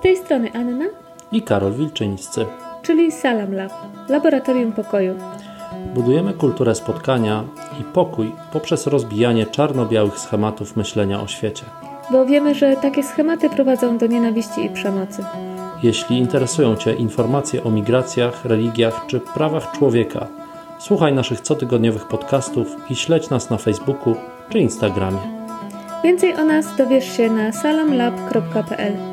[0.00, 0.84] Z tej strony Anna
[1.32, 2.46] i Karol Wilczyńscy,
[2.82, 3.72] czyli Salam Lab,
[4.08, 5.14] Laboratorium Pokoju.
[5.94, 7.44] Budujemy kulturę spotkania
[7.80, 11.64] i pokój poprzez rozbijanie czarno-białych schematów myślenia o świecie.
[12.10, 15.24] Bo wiemy, że takie schematy prowadzą do nienawiści i przemocy.
[15.82, 20.26] Jeśli interesują Cię informacje o migracjach, religiach czy prawach człowieka,
[20.78, 24.14] słuchaj naszych cotygodniowych podcastów i śledź nas na Facebooku
[24.48, 25.20] czy Instagramie.
[26.04, 29.09] Więcej o nas dowiesz się na salamlab.pl.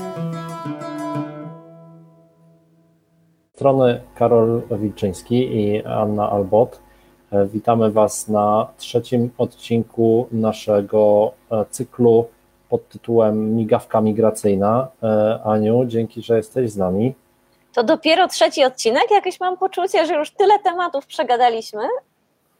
[3.58, 6.80] strony Karol Wilczyński i Anna Albot.
[7.54, 12.28] Witamy Was na trzecim odcinku naszego e, cyklu
[12.70, 14.88] pod tytułem Migawka Migracyjna.
[15.04, 17.14] E, Aniu, dzięki, że jesteś z nami.
[17.74, 19.12] To dopiero trzeci odcinek?
[19.12, 21.84] Jakieś mam poczucie, że już tyle tematów przegadaliśmy.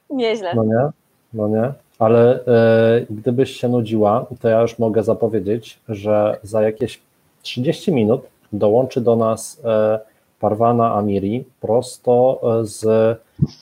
[0.10, 0.56] Nieźle.
[0.56, 0.90] No nie,
[1.34, 1.74] no nie.
[2.00, 7.02] Ale e, gdybyś się nudziła, to ja już mogę zapowiedzieć, że za jakieś
[7.42, 8.22] 30 minut
[8.54, 10.00] dołączy do nas e,
[10.40, 12.86] Parwana Amiri prosto e, z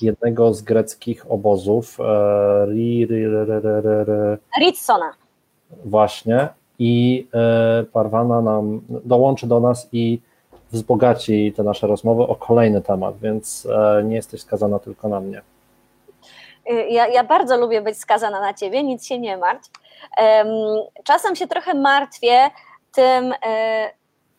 [0.02, 2.68] jednego z greckich obozów e,
[4.60, 5.14] Ritsona.
[5.86, 6.48] Właśnie
[6.80, 10.22] i e, Parwana nam dołączy do nas i
[10.72, 13.68] wzbogaci te nasze rozmowy o kolejny temat, więc
[14.04, 15.42] nie jesteś skazana tylko na mnie.
[16.90, 19.72] Ja, ja bardzo lubię być skazana na ciebie, nic się nie martw.
[21.04, 22.50] Czasem się trochę martwię
[22.92, 23.34] tym,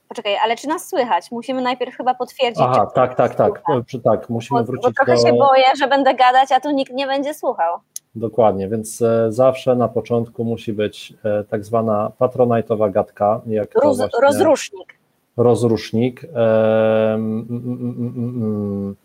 [0.09, 1.31] Poczekaj, ale czy nas słychać?
[1.31, 2.62] Musimy najpierw chyba potwierdzić.
[2.67, 3.62] Aha, tak, tak, tak,
[4.05, 4.29] tak.
[4.29, 5.29] Musimy bo, wrócić bo trochę do...
[5.29, 7.79] się boję, że będę gadać, a tu nikt nie będzie słuchał.
[8.15, 13.41] Dokładnie, więc e, zawsze na początku musi być e, tak zwana patronajtowa gadka.
[13.47, 14.99] Jak Roz, rozrusznik.
[15.37, 16.25] Rozrusznik.
[16.25, 16.29] E,
[17.15, 18.97] mm, mm, mm,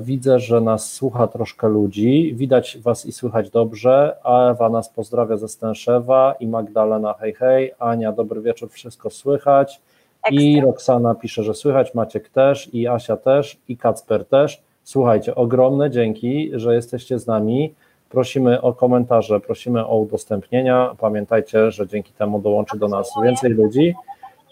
[0.00, 2.34] widzę, że nas słucha troszkę ludzi.
[2.34, 4.16] Widać Was i słychać dobrze.
[4.50, 7.72] Ewa nas pozdrawia ze Stęszewa i Magdalena hej hej.
[7.78, 9.80] Ania, dobry wieczór, wszystko słychać.
[10.22, 10.42] Ekstra.
[10.42, 14.62] I Roxana pisze, że słychać, Maciek też, i Asia też, i Kacper też.
[14.84, 17.74] Słuchajcie, ogromne dzięki, że jesteście z nami.
[18.10, 20.94] Prosimy o komentarze, prosimy o udostępnienia.
[21.00, 23.94] Pamiętajcie, że dzięki temu dołączy do nas więcej ludzi,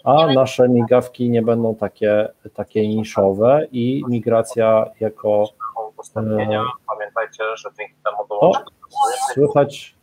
[0.07, 5.49] a nasze migawki nie będą takie, takie niszowe i migracja jako.
[5.93, 6.63] Udostępnienia.
[6.87, 9.95] Pamiętajcie, że dzięki temu dołączy o, Słychać.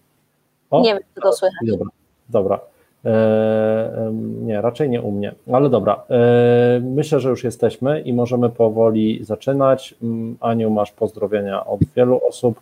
[0.71, 1.69] O, nie wiem, czy to słychać.
[1.71, 1.87] Dobra,
[2.29, 2.61] dobra.
[3.05, 4.13] E,
[4.43, 6.05] nie, raczej nie u mnie, ale dobra.
[6.11, 9.95] E, myślę, że już jesteśmy i możemy powoli zaczynać.
[10.41, 12.61] Aniu, masz pozdrowienia od wielu osób.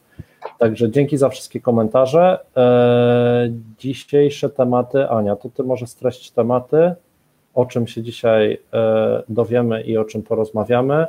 [0.58, 2.38] Także dzięki za wszystkie komentarze.
[2.56, 3.48] E,
[3.78, 6.94] dzisiejsze tematy, Ania, to ty może streść tematy,
[7.54, 8.58] o czym się dzisiaj
[9.28, 11.06] dowiemy i o czym porozmawiamy.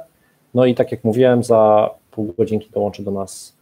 [0.54, 3.54] No i tak jak mówiłem, za pół godzinki dołączy do nas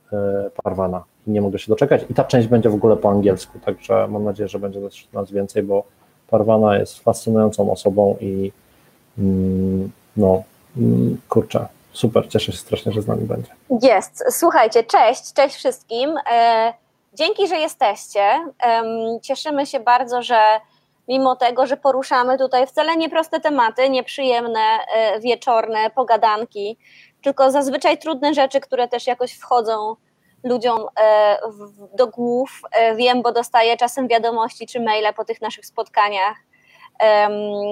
[0.64, 2.02] Parwana nie mogę się doczekać.
[2.10, 4.80] I ta część będzie w ogóle po angielsku, także mam nadzieję, że będzie
[5.14, 5.84] nas więcej, bo
[6.30, 8.52] Parwana jest fascynującą osobą i
[9.18, 10.44] mm, no,
[10.78, 13.52] mm, kurczę, super, cieszę się strasznie, że z nami będzie.
[13.82, 14.24] Jest.
[14.30, 16.10] Słuchajcie, cześć, cześć wszystkim.
[16.34, 16.74] E,
[17.14, 18.22] dzięki, że jesteście.
[19.22, 20.40] Cieszymy się bardzo, że
[21.08, 24.60] mimo tego, że poruszamy tutaj wcale nieproste tematy, nieprzyjemne,
[24.96, 26.78] e, wieczorne pogadanki,
[27.24, 29.96] tylko zazwyczaj trudne rzeczy, które też jakoś wchodzą
[30.44, 31.38] ludziom e,
[31.98, 32.62] do głów.
[32.72, 36.38] E, wiem, bo dostaję czasem wiadomości czy maile po tych naszych spotkaniach,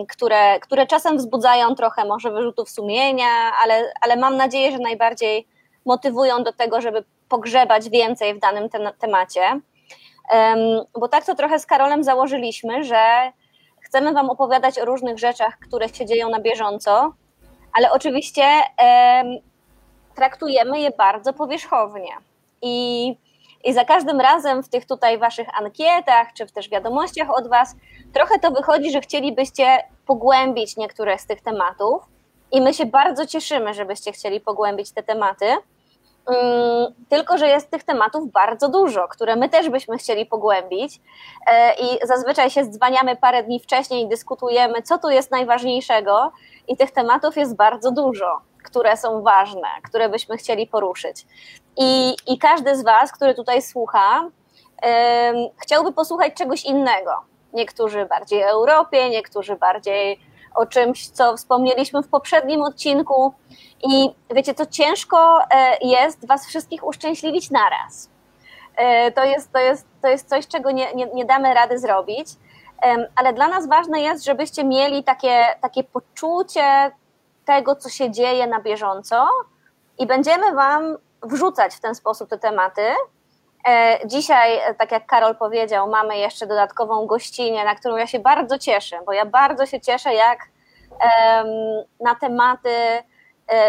[0.09, 3.28] które, które czasem wzbudzają trochę może wyrzutów sumienia,
[3.63, 5.47] ale, ale mam nadzieję, że najbardziej
[5.85, 8.69] motywują do tego, żeby pogrzebać więcej w danym
[9.00, 9.59] temacie.
[11.00, 13.31] Bo tak to trochę z Karolem założyliśmy, że
[13.81, 17.13] chcemy Wam opowiadać o różnych rzeczach, które się dzieją na bieżąco,
[17.73, 18.44] ale oczywiście
[20.16, 22.12] traktujemy je bardzo powierzchownie.
[22.62, 23.16] I,
[23.63, 27.75] I za każdym razem w tych tutaj waszych ankietach, czy też wiadomościach od was,
[28.13, 32.03] trochę to wychodzi, że chcielibyście pogłębić niektóre z tych tematów.
[32.51, 35.45] I my się bardzo cieszymy, żebyście chcieli pogłębić te tematy.
[36.28, 41.02] Mm, tylko, że jest tych tematów bardzo dużo, które my też byśmy chcieli pogłębić
[41.47, 46.31] e, i zazwyczaj się zdzwaniamy parę dni wcześniej i dyskutujemy, co tu jest najważniejszego
[46.68, 51.25] i tych tematów jest bardzo dużo które są ważne, które byśmy chcieli poruszyć.
[51.77, 54.30] I, i każdy z Was, który tutaj słucha,
[55.57, 57.12] chciałby posłuchać czegoś innego.
[57.54, 60.19] Niektórzy bardziej Europie, niektórzy bardziej
[60.56, 63.34] o czymś, co wspomnieliśmy w poprzednim odcinku.
[63.84, 68.10] I wiecie, to ciężko e, jest Was wszystkich uszczęśliwić naraz.
[68.75, 72.28] E, to jest, to jest, to jest coś, czego nie, nie, nie damy rady zrobić
[73.16, 76.92] ale dla nas ważne jest, żebyście mieli takie, takie poczucie
[77.46, 79.30] tego, co się dzieje na bieżąco
[79.98, 82.81] i będziemy Wam wrzucać w ten sposób te tematy,
[84.06, 89.00] dzisiaj, tak jak Karol powiedział, mamy jeszcze dodatkową gościnę, na którą ja się bardzo cieszę,
[89.06, 90.39] bo ja bardzo się cieszę, jak
[92.00, 92.69] na tematy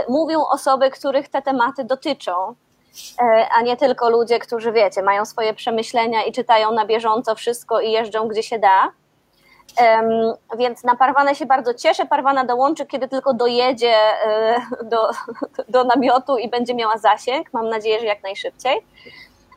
[0.09, 2.55] mówią osoby, których te tematy dotyczą,
[3.59, 7.93] a nie tylko ludzie, którzy wiecie, mają swoje przemyślenia i czytają na bieżąco wszystko i
[7.93, 8.93] jeżdżą gdzie się da.
[10.59, 12.07] Więc na Parwanę się bardzo cieszę.
[12.07, 13.95] Parwana dołączy, kiedy tylko dojedzie
[14.27, 15.11] e, do,
[15.69, 17.53] do namiotu i będzie miała zasięg.
[17.53, 18.87] Mam nadzieję, że jak najszybciej.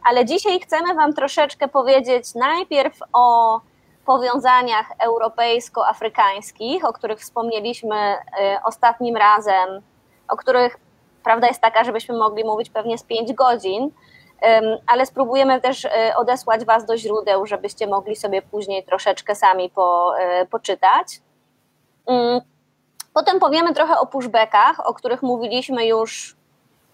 [0.05, 3.59] Ale dzisiaj chcemy Wam troszeczkę powiedzieć najpierw o
[4.05, 8.17] powiązaniach europejsko-afrykańskich, o których wspomnieliśmy e,
[8.65, 9.81] ostatnim razem,
[10.27, 10.77] o których
[11.23, 13.91] prawda jest taka, żebyśmy mogli mówić pewnie z 5 godzin
[14.87, 20.17] ale spróbujemy też e, odesłać Was do źródeł, żebyście mogli sobie później troszeczkę sami po,
[20.19, 21.21] e, poczytać.
[23.13, 26.35] Potem powiemy trochę o pushbackach, o których mówiliśmy już.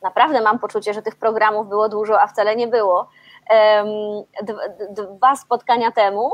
[0.01, 3.09] Naprawdę mam poczucie, że tych programów było dużo, a wcale nie było.
[4.89, 6.31] Dwa spotkania temu.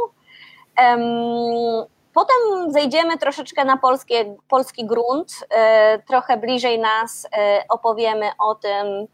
[2.13, 7.27] Potem zejdziemy troszeczkę na polskie, polski grunt, e, trochę bliżej nas
[7.69, 9.07] opowiemy o tym,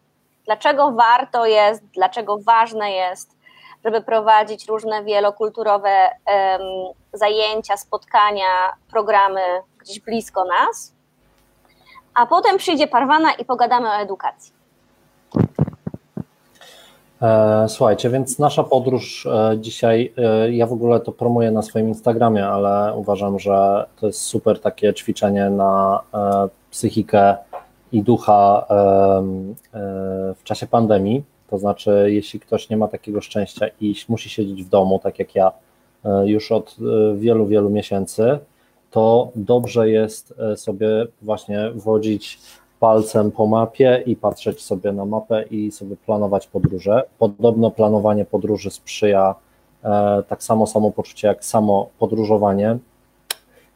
[0.46, 3.38] Dlaczego warto jest, dlaczego ważne jest,
[3.86, 6.10] żeby prowadzić różne wielokulturowe
[7.14, 9.42] zajęcia, spotkania, programy
[9.78, 10.96] gdzieś blisko nas.
[12.14, 14.62] A potem przyjdzie Parwana i pogadamy o edukacji.
[17.22, 21.88] E, słuchajcie, więc nasza podróż e, dzisiaj, e, ja w ogóle to promuję na swoim
[21.88, 26.02] Instagramie, ale uważam, że to jest super takie ćwiczenie na
[26.72, 27.36] psychikę
[27.92, 28.66] i ducha
[30.36, 31.24] w czasie pandemii.
[31.50, 35.36] To znaczy, jeśli ktoś nie ma takiego szczęścia i musi siedzieć w domu, tak jak
[35.36, 35.52] ja
[36.26, 36.76] już od
[37.16, 38.40] wielu, wielu miesięcy,
[38.92, 42.40] to dobrze jest sobie właśnie wodzić
[42.80, 47.04] palcem po mapie i patrzeć sobie na mapę i sobie planować podróże.
[47.20, 49.36] Podobno planowanie podróży sprzyja
[50.28, 52.78] tak samo samopoczucie jak samo podróżowanie.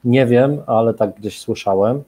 [0.04, 2.04] Nie wiem, ale tak gdzieś słyszałem.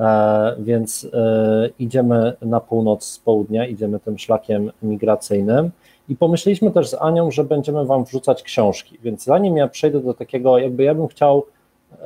[0.00, 5.70] E, więc e, idziemy na północ z południa, idziemy tym szlakiem migracyjnym
[6.08, 10.14] i pomyśleliśmy też z Anią, że będziemy Wam wrzucać książki, więc zanim ja przejdę do
[10.14, 11.42] takiego, jakby ja bym chciał, e,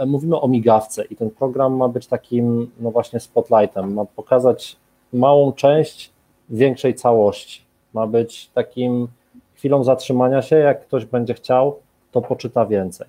[0.07, 4.77] mówimy o migawce i ten program ma być takim, no właśnie spotlightem, ma pokazać
[5.13, 6.11] małą część
[6.51, 7.63] większej całości,
[7.95, 9.09] ma być takim
[9.55, 11.79] chwilą zatrzymania się, jak ktoś będzie chciał,
[12.13, 13.07] to poczyta więcej.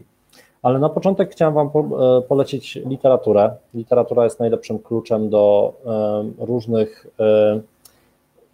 [0.61, 3.55] Ale na początek chciałem Wam e, polecić literaturę.
[3.73, 7.59] Literatura jest najlepszym kluczem do e, różnych, e,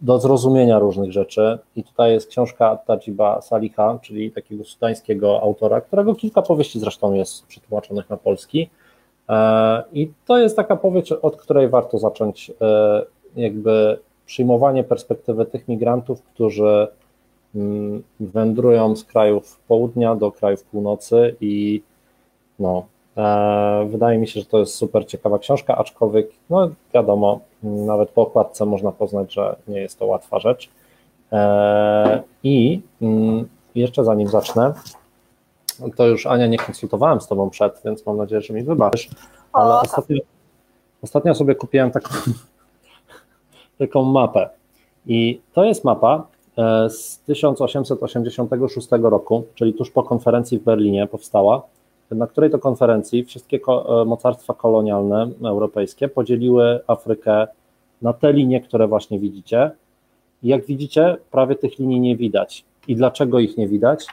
[0.02, 1.58] do zrozumienia różnych rzeczy.
[1.76, 7.46] I tutaj jest książka Tajiba Saliha, czyli takiego sudańskiego autora, którego kilka powieści zresztą jest
[7.46, 8.70] przetłumaczonych na polski.
[9.92, 12.52] I to jest taka powieść, od której warto zacząć
[13.36, 16.88] jakby przyjmowanie perspektywy tych migrantów, którzy
[17.54, 21.82] mm, wędrują z krajów południa do krajów północy i
[22.58, 22.91] no, e,
[23.86, 28.66] wydaje mi się, że to jest super ciekawa książka, aczkolwiek, no wiadomo, nawet po okładce
[28.66, 30.70] można poznać, że nie jest to łatwa rzecz.
[31.32, 34.72] E, I mm, jeszcze zanim zacznę,
[35.96, 39.10] to już Ania nie konsultowałem z Tobą przed, więc mam nadzieję, że mi wybaczysz,
[39.52, 40.18] ale ostatnio,
[41.02, 42.14] ostatnio sobie kupiłem taką,
[43.78, 44.48] taką mapę.
[45.06, 46.26] I to jest mapa
[46.58, 51.62] e, z 1886 roku, czyli tuż po konferencji w Berlinie powstała
[52.14, 57.46] na której to konferencji wszystkie e, mocarstwa kolonialne europejskie podzieliły Afrykę
[58.02, 59.70] na te linie, które właśnie widzicie.
[60.42, 62.64] I jak widzicie, prawie tych linii nie widać.
[62.88, 64.06] I dlaczego ich nie widać?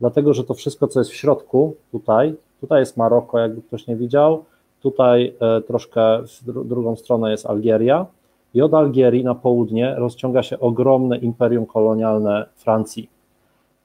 [0.00, 3.96] Dlatego, że to wszystko, co jest w środku, tutaj, tutaj jest Maroko, jakby ktoś nie
[3.96, 4.44] widział,
[4.82, 8.06] tutaj e, troszkę w drugą stronę jest Algieria
[8.54, 13.08] i od Algierii na południe rozciąga się ogromne imperium kolonialne Francji.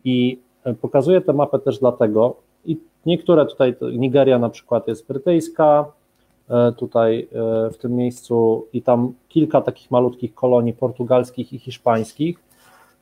[0.04, 2.36] I e, pokazuję tę mapę też dlatego,
[3.08, 5.86] niektóre tutaj, Nigeria na przykład jest brytyjska,
[6.50, 12.40] e, tutaj e, w tym miejscu i tam kilka takich malutkich kolonii portugalskich i hiszpańskich.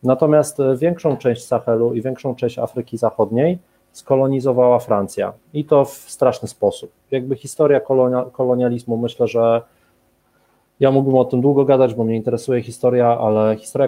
[0.04, 3.58] Natomiast e, większą część Sahelu i większą część Afryki Zachodniej
[3.92, 6.92] skolonizowała Francja i to w straszny sposób.
[7.12, 7.82] Jakby historia
[8.32, 9.62] kolonializmu, myślę, że
[10.80, 13.88] ja mógłbym o tym długo gadać, bo mnie interesuje historia, ale historia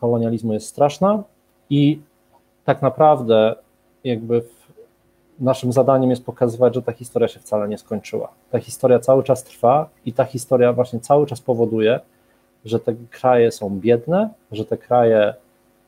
[0.00, 1.22] kolonializmu jest straszna
[1.70, 2.00] i
[2.64, 3.54] tak naprawdę
[4.04, 4.42] jakby
[5.40, 8.28] naszym zadaniem jest pokazywać, że ta historia się wcale nie skończyła.
[8.50, 12.00] Ta historia cały czas trwa i ta historia właśnie cały czas powoduje,
[12.64, 15.34] że te kraje są biedne, że te kraje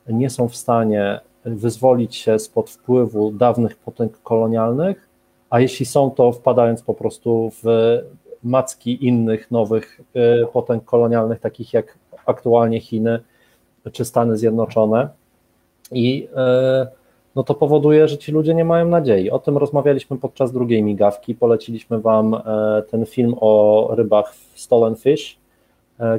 [0.09, 5.09] nie są w stanie wyzwolić się spod wpływu dawnych potęg kolonialnych,
[5.49, 7.97] a jeśli są, to wpadając po prostu w
[8.43, 10.01] macki innych nowych
[10.43, 13.19] y, potęg kolonialnych, takich jak aktualnie Chiny
[13.91, 15.09] czy Stany Zjednoczone.
[15.91, 16.27] I
[17.39, 19.31] no to powoduje, że ci ludzie nie mają nadziei.
[19.31, 21.35] O tym rozmawialiśmy podczas drugiej migawki.
[21.35, 22.35] Poleciliśmy Wam
[22.91, 25.37] ten film o rybach Stolen Fish,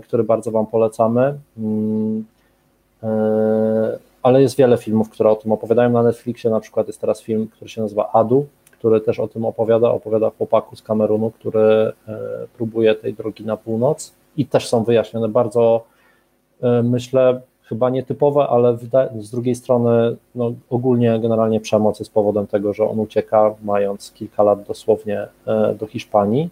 [0.03, 1.35] który bardzo Wam polecamy.
[1.59, 2.25] Mm,
[4.23, 5.91] ale jest wiele filmów, które o tym opowiadają.
[5.91, 9.45] Na Netflixie na przykład jest teraz film, który się nazywa Adu, który też o tym
[9.45, 9.91] opowiada.
[9.91, 11.93] Opowiada chłopaku z Kamerunu, który e,
[12.57, 15.85] próbuje tej drogi na północ i też są wyjaśnione bardzo,
[16.63, 18.79] e, myślę, chyba nietypowe, ale
[19.19, 24.43] z drugiej strony no, ogólnie generalnie przemoc jest powodem tego, że on ucieka, mając kilka
[24.43, 26.51] lat dosłownie e, do Hiszpanii.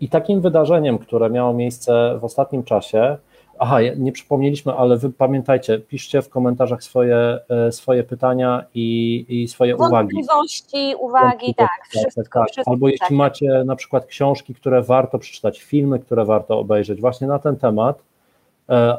[0.00, 3.16] I takim wydarzeniem, które miało miejsce w ostatnim czasie,
[3.58, 9.48] Aha, nie przypomnieliśmy, ale wy pamiętajcie, piszcie w komentarzach swoje, e, swoje pytania i, i
[9.48, 9.92] swoje uwagi.
[9.92, 12.50] Wątpliwości, uwagi, tak, wszystko, tak, tak.
[12.50, 12.70] wszystko.
[12.70, 13.10] Albo jeśli tak.
[13.10, 18.02] macie na przykład książki, które warto przeczytać, filmy, które warto obejrzeć właśnie na ten temat,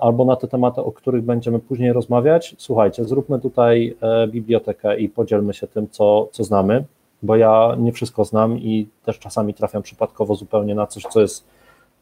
[0.01, 5.09] albo na te tematy, o których będziemy później rozmawiać, słuchajcie, zróbmy tutaj e, bibliotekę i
[5.09, 6.83] podzielmy się tym, co, co znamy,
[7.23, 11.43] bo ja nie wszystko znam i też czasami trafiam przypadkowo zupełnie na coś, co jest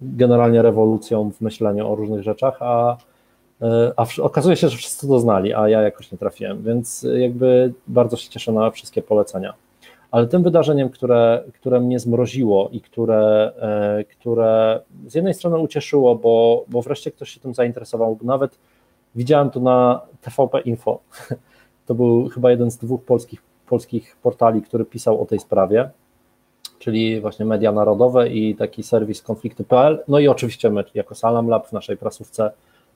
[0.01, 2.97] generalnie rewolucją w myśleniu o różnych rzeczach, a,
[3.61, 7.73] e, a okazuje się, że wszyscy to znali, a ja jakoś nie trafiłem, więc jakby
[7.87, 9.53] bardzo się cieszę na wszystkie polecenia.
[10.15, 16.15] Ale tym wydarzeniem, które, które mnie zmroziło i które, e, które z jednej strony ucieszyło,
[16.15, 18.57] bo, bo wreszcie ktoś się tym zainteresował, bo nawet
[19.15, 20.99] widziałem to na TVP Info.
[21.85, 25.89] To był chyba jeden z dwóch polskich, polskich portali, który pisał o tej sprawie
[26.79, 30.03] czyli właśnie media narodowe i taki serwis konflikty.pl.
[30.07, 32.51] No i oczywiście my jako Salam Lab w naszej prasówce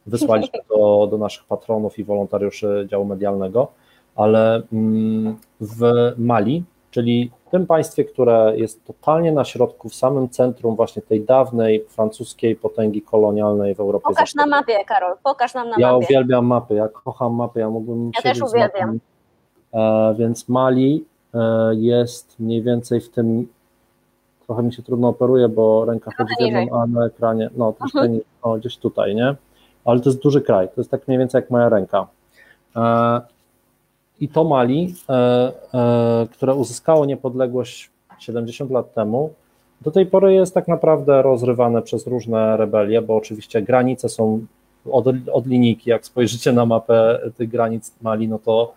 [0.05, 3.67] wysłaliśmy to do naszych patronów i wolontariuszy działu medialnego,
[4.15, 10.29] ale mm, w Mali, czyli w tym państwie, które jest totalnie na środku, w samym
[10.29, 14.03] centrum właśnie tej dawnej francuskiej potęgi kolonialnej w Europie.
[14.03, 16.03] Pokaż na mapie, Karol, pokaż nam na ja mapie.
[16.03, 18.99] Ja uwielbiam mapy, ja kocham mapy, ja mógłbym Ja też uwielbiam.
[19.73, 21.39] E, więc Mali e,
[21.75, 23.47] jest mniej więcej w tym
[24.49, 27.99] trochę mi się trudno operuje, bo ręka chodzi w jedną, a na ekranie, no troszkę
[27.99, 28.21] mhm.
[28.45, 29.35] no, gdzieś tutaj, nie?
[29.85, 32.07] Ale to jest duży kraj, to jest tak mniej więcej jak moja ręka.
[32.75, 33.21] E,
[34.19, 35.13] I to Mali, e,
[35.73, 39.33] e, które uzyskało niepodległość 70 lat temu,
[39.81, 44.45] do tej pory jest tak naprawdę rozrywane przez różne rebelie, bo oczywiście granice są
[44.91, 48.73] od, od linijki, jak spojrzycie na mapę tych granic Mali, no to,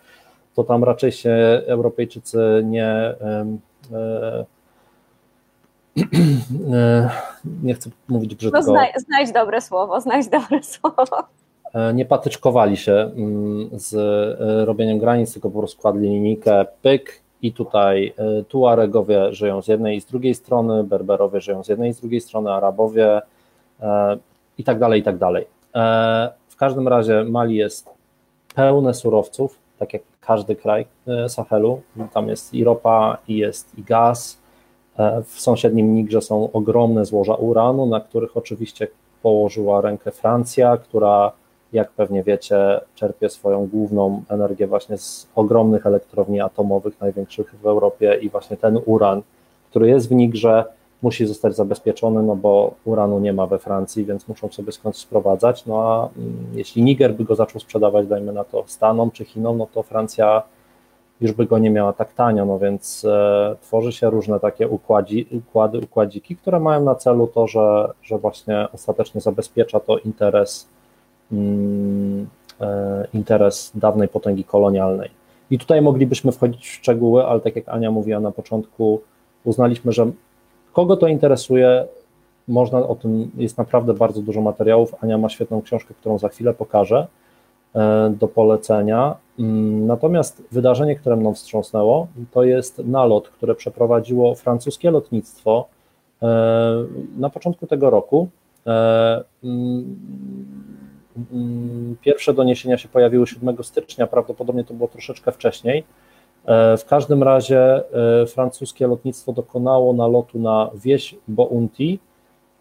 [0.55, 2.85] to tam raczej się Europejczycy nie,
[6.73, 7.09] e,
[7.63, 8.57] nie chcę mówić brzydko.
[8.57, 11.23] No znaj, znajdź dobre słowo, znajdź dobre słowo.
[11.73, 17.23] E, nie patyczkowali się mm, z e, robieniem granic, tylko po prostu kładli linijkę, pyk
[17.41, 18.13] i tutaj
[18.47, 22.21] Tuaregowie żyją z jednej i z drugiej strony, Berberowie żyją z jednej i z drugiej
[22.21, 23.21] strony, Arabowie
[24.57, 25.45] i tak dalej, i tak dalej.
[26.47, 27.89] W każdym razie Mali jest
[28.55, 30.85] pełne surowców, tak jak każdy kraj
[31.27, 31.81] Sahelu.
[32.13, 34.43] Tam jest i ropa, i jest i gaz,
[34.97, 38.87] E, w sąsiednim Nigrze są ogromne złoża uranu, na których oczywiście
[39.21, 41.31] położyła rękę Francja, która,
[41.73, 48.19] jak pewnie wiecie, czerpie swoją główną energię właśnie z ogromnych elektrowni atomowych, największych w Europie,
[48.21, 49.21] i właśnie ten uran,
[49.69, 50.65] który jest w Nigrze,
[51.01, 55.65] musi zostać zabezpieczony, no bo uranu nie ma we Francji, więc muszą sobie skądś sprowadzać.
[55.65, 59.57] No a mm, jeśli Niger by go zaczął sprzedawać, dajmy na to Stanom czy Chinom,
[59.57, 60.43] no to Francja
[61.21, 65.27] już by go nie miała tak tanio, no więc e, tworzy się różne takie układzi,
[65.31, 70.67] układy, układziki, które mają na celu to, że, że właśnie ostatecznie zabezpiecza to interes,
[73.13, 75.09] interes dawnej potęgi kolonialnej.
[75.51, 79.01] I tutaj moglibyśmy wchodzić w szczegóły, ale tak jak Ania mówiła na początku,
[79.43, 80.11] uznaliśmy, że
[80.73, 81.87] kogo to interesuje,
[82.47, 84.95] można o tym, jest naprawdę bardzo dużo materiałów.
[85.03, 87.07] Ania ma świetną książkę, którą za chwilę pokażę
[87.75, 89.15] e, do polecenia.
[89.39, 95.67] Mm, natomiast wydarzenie, które mną wstrząsnęło, to jest nalot, które przeprowadziło francuskie lotnictwo
[96.21, 96.27] e,
[97.17, 98.29] na początku tego roku.
[101.17, 105.83] E, mm, pierwsze doniesienia się pojawiły 7 stycznia, prawdopodobnie to było troszeczkę wcześniej.
[106.45, 107.81] E, w każdym razie
[108.27, 111.97] francuskie lotnictwo dokonało nalotu na wieś Bounty,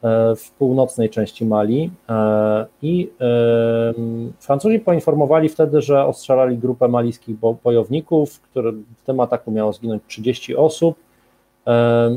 [0.03, 3.95] E, w północnej części Mali e, i e,
[4.41, 10.57] Francuzi poinformowali wtedy, że ostrzelali grupę malijskich bojowników, które w tym ataku miało zginąć 30
[10.57, 10.97] osób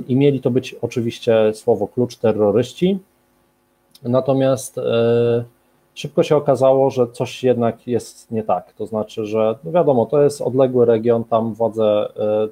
[0.07, 2.99] i mieli to być oczywiście słowo klucz terroryści.
[4.03, 4.79] Natomiast
[5.95, 8.73] szybko się okazało, że coś jednak jest nie tak.
[8.73, 12.09] To znaczy, że no wiadomo, to jest odległy region, tam władze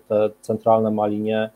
[0.07, 1.49] te centralne Mali nie,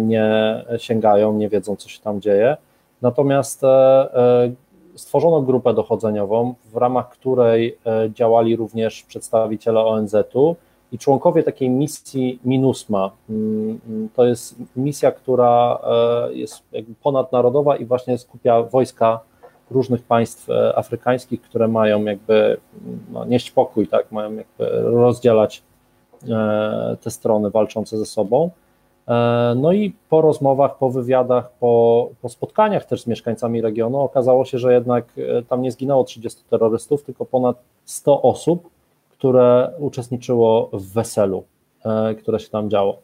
[0.00, 2.56] nie sięgają, nie wiedzą, co się tam dzieje.
[3.02, 4.52] Natomiast e, e,
[4.94, 7.78] stworzono grupę dochodzeniową, w ramach której
[8.14, 10.56] działali również przedstawiciele ONZ-u
[10.92, 13.10] i członkowie takiej misji MINUSMA.
[13.30, 15.78] Mm, mm, to jest misja, która
[16.30, 16.62] jest
[17.02, 19.20] ponadnarodowa i właśnie skupia wojska
[19.70, 22.56] różnych państw afrykańskich, które mają jakby
[23.12, 25.62] no, nieść pokój, tak, mają jakby rozdzielać
[27.00, 28.50] te strony walczące ze sobą.
[29.10, 34.44] E, no i po rozmowach, po wywiadach, po, po, spotkaniach też z mieszkańcami regionu okazało
[34.44, 38.70] się, że jednak e, tam nie zginęło 30 terrorystów, tylko ponad 100 osób,
[39.10, 41.44] które uczestniczyło w weselu,
[41.84, 42.98] e, które się tam działo.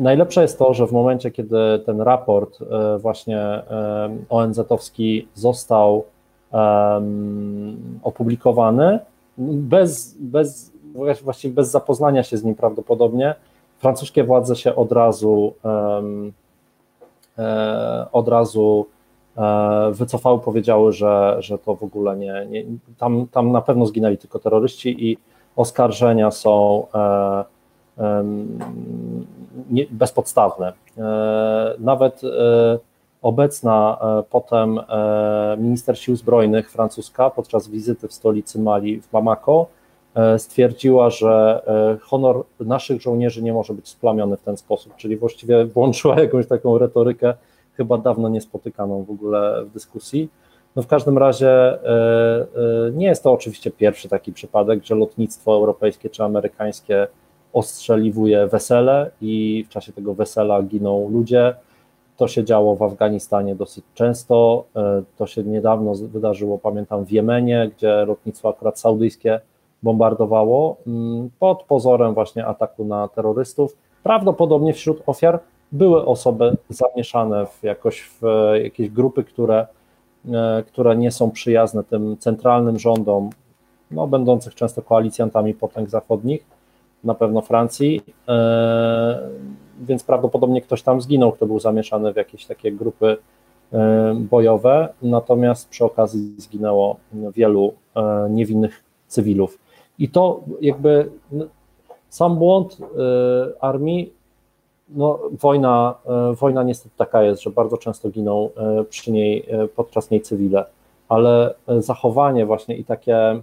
[0.00, 2.58] Najlepsze jest to, że w momencie, kiedy ten raport
[2.98, 3.62] właśnie
[4.28, 6.04] ONZ-owski został
[8.02, 8.98] opublikowany,
[9.38, 10.72] bez, bez,
[11.22, 13.34] właściwie bez zapoznania się z nim prawdopodobnie,
[13.78, 15.54] francuskie władze się od razu
[17.38, 18.86] e, od razu
[19.36, 22.64] e, wycofały, powiedziały, że, że to w ogóle nie, nie
[22.98, 25.18] tam, tam na pewno zginęli tylko terroryści i
[25.56, 27.44] oskarżenia są e,
[29.70, 30.72] nie, bezpodstawne.
[31.78, 32.20] Nawet
[33.22, 33.98] obecna
[34.30, 34.80] potem
[35.58, 39.66] minister sił zbrojnych francuska podczas wizyty w stolicy Mali w Bamako
[40.14, 45.16] E, stwierdziła, że e, honor naszych żołnierzy nie może być splamiony w ten sposób, czyli
[45.16, 47.34] właściwie włączyła jakąś taką retorykę,
[47.74, 50.28] chyba dawno niespotykaną w ogóle w dyskusji.
[50.76, 52.46] No w każdym razie e,
[52.92, 57.06] nie jest to oczywiście pierwszy taki przypadek, że lotnictwo europejskie czy amerykańskie
[57.52, 61.54] ostrzeliwuje wesele i w czasie tego wesela giną ludzie.
[62.16, 64.64] To się działo w Afganistanie dosyć często.
[65.16, 69.40] To się niedawno wydarzyło, pamiętam, w Jemenie, gdzie lotnictwo akurat saudyjskie
[69.82, 73.76] bombardowało mm, pod pozorem właśnie ataku na terrorystów.
[74.02, 75.40] Prawdopodobnie wśród ofiar
[75.72, 78.22] były osoby zamieszane w jakoś w
[78.62, 79.66] jakieś grupy, które,
[80.32, 83.30] e, które nie są przyjazne tym centralnym rządom,
[83.90, 86.44] no, będących często koalicjantami potęg zachodnich,
[87.04, 89.28] na pewno Francji, e,
[89.80, 93.16] więc prawdopodobnie ktoś tam zginął, kto był zamieszany w jakieś takie grupy
[93.72, 97.74] e, bojowe, natomiast przy okazji zginęło wielu
[98.30, 99.58] niewinnych cywilów.
[99.98, 101.44] I to jakby no,
[102.08, 102.78] sam błąd
[103.60, 104.12] armii,
[104.88, 105.94] no wojna,
[106.40, 108.50] wojna niestety taka jest, że bardzo często giną
[108.88, 109.46] przy niej,
[109.76, 110.64] podczas niej cywile,
[111.08, 113.42] ale zachowanie właśnie i takie,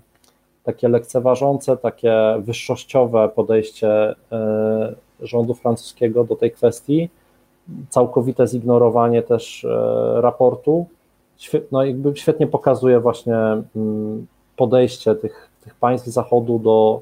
[0.68, 4.16] takie lekceważące, takie wyższościowe podejście
[5.22, 7.10] rządu francuskiego do tej kwestii,
[7.90, 9.68] całkowite zignorowanie też
[10.16, 10.86] raportu,
[11.72, 13.36] no jakby świetnie pokazuje właśnie
[13.76, 17.02] mm, podejście tych tych państw Zachodu do,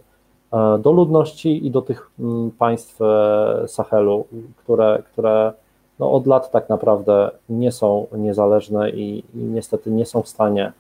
[0.54, 4.26] e, do ludności i do tych mm, państw e, Sahelu,
[4.58, 5.54] które, które
[6.00, 10.72] no od lat tak naprawdę nie są niezależne i, i niestety nie są w stanie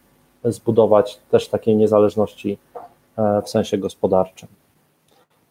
[0.45, 2.58] zbudować też takiej niezależności
[3.17, 4.49] e, w sensie gospodarczym.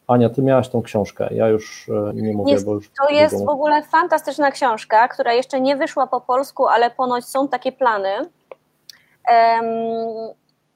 [0.07, 2.90] Ania, ty miałaś tą książkę, ja już nie mówię, jest, bo już...
[2.90, 7.48] To jest w ogóle fantastyczna książka, która jeszcze nie wyszła po polsku, ale ponoć są
[7.48, 8.11] takie plany.
[8.18, 8.28] Um,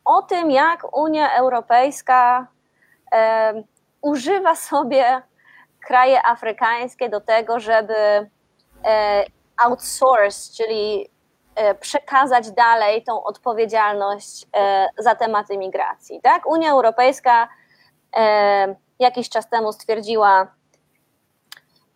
[0.05, 2.47] o tym, jak Unia Europejska
[3.13, 3.63] e,
[4.01, 5.23] używa sobie
[5.87, 7.95] kraje afrykańskie do tego, żeby
[8.85, 9.25] e,
[9.65, 11.09] outsource, czyli e,
[11.81, 16.21] przekazać dalej tą odpowiedzialność e, za tematy migracji.
[16.23, 16.47] Tak?
[16.47, 17.49] Unia Europejska
[18.17, 20.47] e, jakiś czas temu stwierdziła,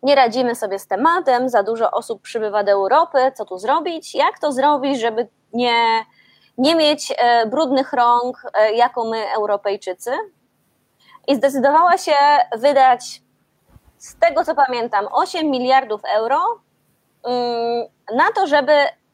[0.03, 4.15] nie radzimy sobie z tematem, za dużo osób przybywa do Europy, co tu zrobić?
[4.15, 6.05] Jak to zrobić, żeby nie
[6.57, 10.11] nie mieć e, brudnych rąk, e, jako my, Europejczycy.
[11.27, 12.15] I zdecydowała się
[12.57, 13.21] wydać,
[13.97, 16.41] z tego co pamiętam, 8 miliardów euro
[17.23, 18.73] mm, na to, żeby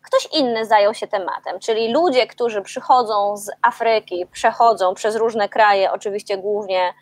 [0.10, 5.92] ktoś inny zajął się tematem, czyli ludzie, którzy przychodzą z Afryki, przechodzą przez różne kraje,
[5.92, 6.94] oczywiście głównie,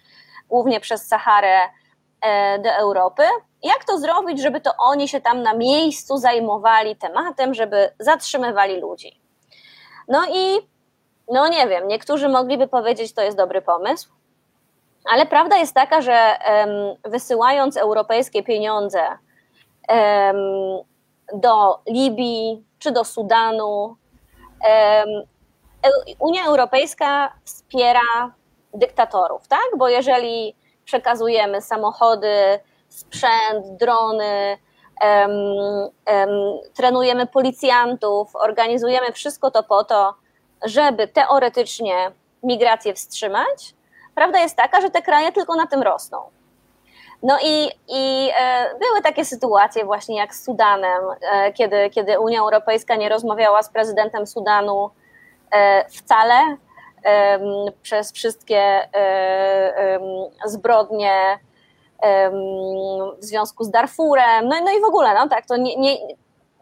[0.49, 1.59] głównie przez Saharę
[2.21, 3.23] e, do Europy.
[3.63, 9.21] Jak to zrobić, żeby to oni się tam na miejscu zajmowali tematem, żeby zatrzymywali ludzi?
[10.07, 10.69] No i,
[11.31, 14.09] no nie wiem, niektórzy mogliby powiedzieć, to jest dobry pomysł,
[15.11, 16.35] ale prawda jest taka, że
[17.05, 19.17] wysyłając europejskie pieniądze
[21.33, 23.95] do Libii czy do Sudanu,
[26.19, 28.31] Unia Europejska wspiera
[28.73, 29.67] dyktatorów, tak?
[29.77, 32.59] Bo jeżeli przekazujemy samochody,
[32.89, 34.57] sprzęt, drony,
[35.01, 35.89] um, um,
[36.73, 40.13] trenujemy policjantów, organizujemy wszystko to po to,
[40.65, 42.11] żeby teoretycznie
[42.43, 43.75] migrację wstrzymać.
[44.15, 46.36] Prawda jest taka, że te kraje tylko na tym rosną.
[47.23, 52.39] No i, i e, były takie sytuacje właśnie jak z Sudanem, e, kiedy, kiedy Unia
[52.39, 54.89] Europejska nie rozmawiała z prezydentem Sudanu
[55.51, 56.57] e, wcale
[57.81, 58.89] przez wszystkie
[60.45, 61.39] zbrodnie
[63.19, 65.97] w związku z Darfurem, no, no i w ogóle, no tak, to nie, nie,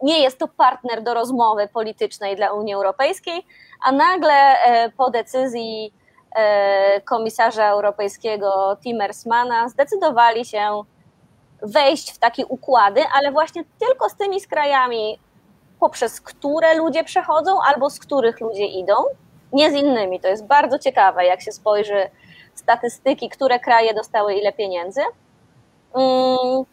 [0.03, 3.45] nie jest to partner do rozmowy politycznej dla Unii Europejskiej,
[3.85, 4.55] a nagle
[4.97, 5.93] po decyzji
[7.05, 10.83] komisarza europejskiego Timmermana zdecydowali się
[11.61, 15.19] wejść w takie układy, ale właśnie tylko z tymi krajami,
[15.79, 18.93] poprzez które ludzie przechodzą albo z których ludzie idą,
[19.53, 20.19] nie z innymi.
[20.19, 22.09] To jest bardzo ciekawe, jak się spojrzy
[22.55, 25.01] statystyki, które kraje dostały ile pieniędzy,
[25.95, 26.65] mm,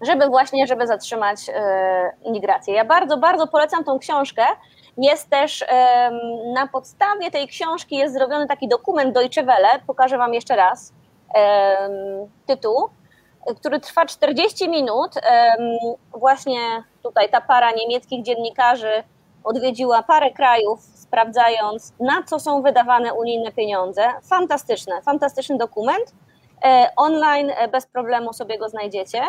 [0.00, 2.74] żeby właśnie, żeby zatrzymać e, migrację.
[2.74, 4.42] Ja bardzo, bardzo polecam tą książkę.
[4.98, 5.64] Jest też
[6.54, 10.92] na podstawie tej książki jest zrobiony taki dokument Deutsche Welle, pokażę Wam jeszcze raz
[12.46, 12.88] tytuł,
[13.56, 15.14] który trwa 40 minut.
[16.12, 16.58] Właśnie
[17.02, 19.02] tutaj ta para niemieckich dziennikarzy
[19.44, 24.08] odwiedziła parę krajów, sprawdzając na co są wydawane unijne pieniądze.
[24.22, 26.12] Fantastyczne, fantastyczny dokument.
[26.64, 29.22] E, online e, bez problemu sobie go znajdziecie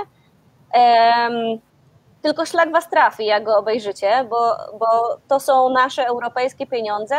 [2.21, 7.15] tylko szlak was trafi, jak go obejrzycie, bo, bo to są nasze europejskie pieniądze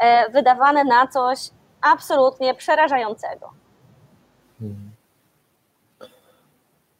[0.00, 1.50] e, wydawane na coś
[1.82, 3.50] absolutnie przerażającego.
[4.58, 4.90] Hmm.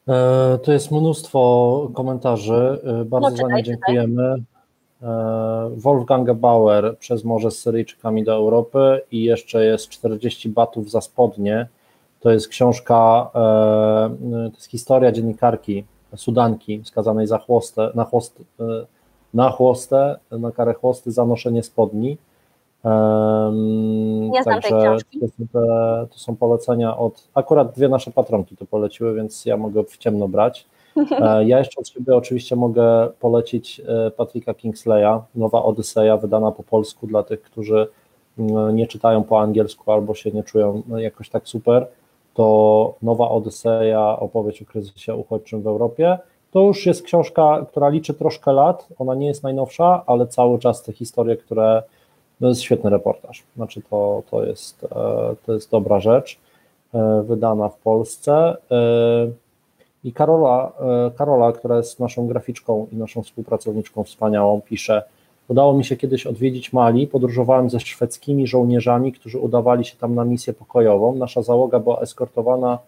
[0.08, 2.80] E, to jest mnóstwo komentarzy.
[3.00, 4.34] E, bardzo no, za nie dziękujemy.
[5.76, 11.68] Wolfgang Bauer przez morze z Syryjczykami do Europy i jeszcze jest 40 batów za spodnie.
[12.20, 15.84] To jest książka, to jest historia dziennikarki
[16.16, 18.64] Sudanki skazanej za chłostę, na, chłost, e,
[19.34, 22.18] na chłostę, na karę chłosty za noszenie spodni.
[22.84, 24.68] Um, ja także
[25.20, 29.56] to są, te, to są polecenia od, akurat dwie nasze patronki to poleciły, więc ja
[29.56, 30.66] mogę w ciemno brać.
[30.96, 36.62] E, ja jeszcze od siebie oczywiście mogę polecić e, Patricka Kingsleya, Nowa Odyseja, wydana po
[36.62, 37.86] polsku dla tych, którzy
[38.38, 41.86] mm, nie czytają po angielsku albo się nie czują jakoś tak super
[42.34, 46.18] to Nowa Odyseja, opowieść o kryzysie uchodźczym w Europie.
[46.52, 50.82] To już jest książka, która liczy troszkę lat, ona nie jest najnowsza, ale cały czas
[50.82, 51.82] te historie, które,
[52.40, 54.88] no jest świetny reportaż, znaczy to, to, jest, e,
[55.46, 56.38] to jest dobra rzecz,
[56.94, 58.56] e, wydana w Polsce.
[58.70, 58.76] E,
[60.04, 60.72] I Karola,
[61.16, 65.02] Karola, która jest naszą graficzką i naszą współpracowniczką wspaniałą, pisze,
[65.48, 67.06] Udało mi się kiedyś odwiedzić Mali.
[67.06, 71.14] Podróżowałem ze szwedzkimi żołnierzami, którzy udawali się tam na misję pokojową.
[71.14, 72.78] Nasza załoga była eskortowana,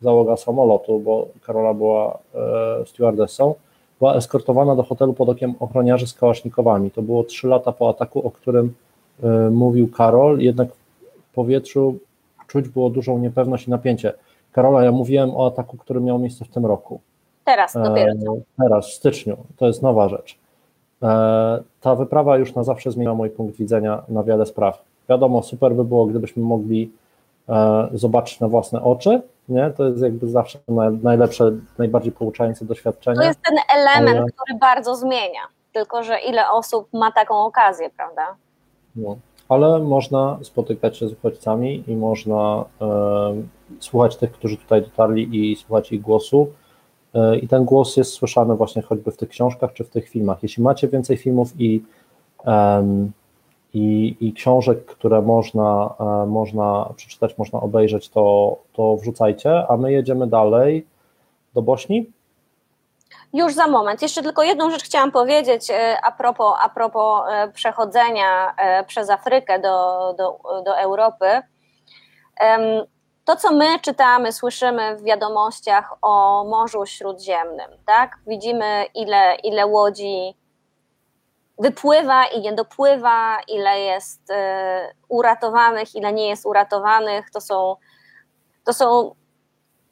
[0.00, 3.54] załoga samolotu, bo Karola była e, stewardessą,
[3.98, 6.90] była eskortowana do hotelu pod okiem ochroniarzy z kałasznikowami.
[6.90, 8.74] To było trzy lata po ataku, o którym
[9.22, 10.68] e, mówił Karol, jednak
[11.30, 11.98] w powietrzu
[12.46, 14.12] czuć było dużą niepewność i napięcie.
[14.52, 17.00] Karola, ja mówiłem o ataku, który miał miejsce w tym roku.
[17.44, 18.12] Teraz dopiero.
[18.12, 19.36] E, teraz, w styczniu.
[19.56, 20.43] To jest nowa rzecz.
[21.04, 24.84] E, ta wyprawa już na zawsze zmieniła mój punkt widzenia na wiele spraw.
[25.08, 26.92] Wiadomo, super by było, gdybyśmy mogli
[27.48, 29.70] e, zobaczyć na własne oczy, nie?
[29.70, 30.58] To jest jakby zawsze
[31.02, 33.16] najlepsze, najbardziej pouczające doświadczenie.
[33.16, 34.30] To jest ten element, ale...
[34.30, 35.40] który bardzo zmienia,
[35.72, 38.22] tylko że ile osób ma taką okazję, prawda?
[38.96, 39.16] No,
[39.48, 42.86] ale można spotykać się z uchodźcami i można e,
[43.80, 46.48] słuchać tych, którzy tutaj dotarli i słuchać ich głosu
[47.42, 50.42] i ten głos jest słyszany właśnie choćby w tych książkach czy w tych filmach.
[50.42, 51.82] Jeśli macie więcej filmów i,
[53.74, 59.92] i, i książek, które można, um, można przeczytać, można obejrzeć, to, to wrzucajcie, a my
[59.92, 60.86] jedziemy dalej
[61.54, 62.06] do Bośni.
[63.32, 64.02] Już za moment.
[64.02, 67.22] Jeszcze tylko jedną rzecz chciałam powiedzieć e, a propos, a propos
[67.54, 68.54] przechodzenia
[68.86, 71.26] przez Afrykę do, do, do Europy.
[73.24, 78.18] To, co my czytamy, słyszymy w wiadomościach o Morzu Śródziemnym, tak?
[78.26, 80.36] Widzimy, ile, ile łodzi
[81.58, 84.34] wypływa i nie dopływa, ile jest y,
[85.08, 87.30] uratowanych, ile nie jest uratowanych.
[87.30, 87.76] To są,
[88.64, 89.14] to są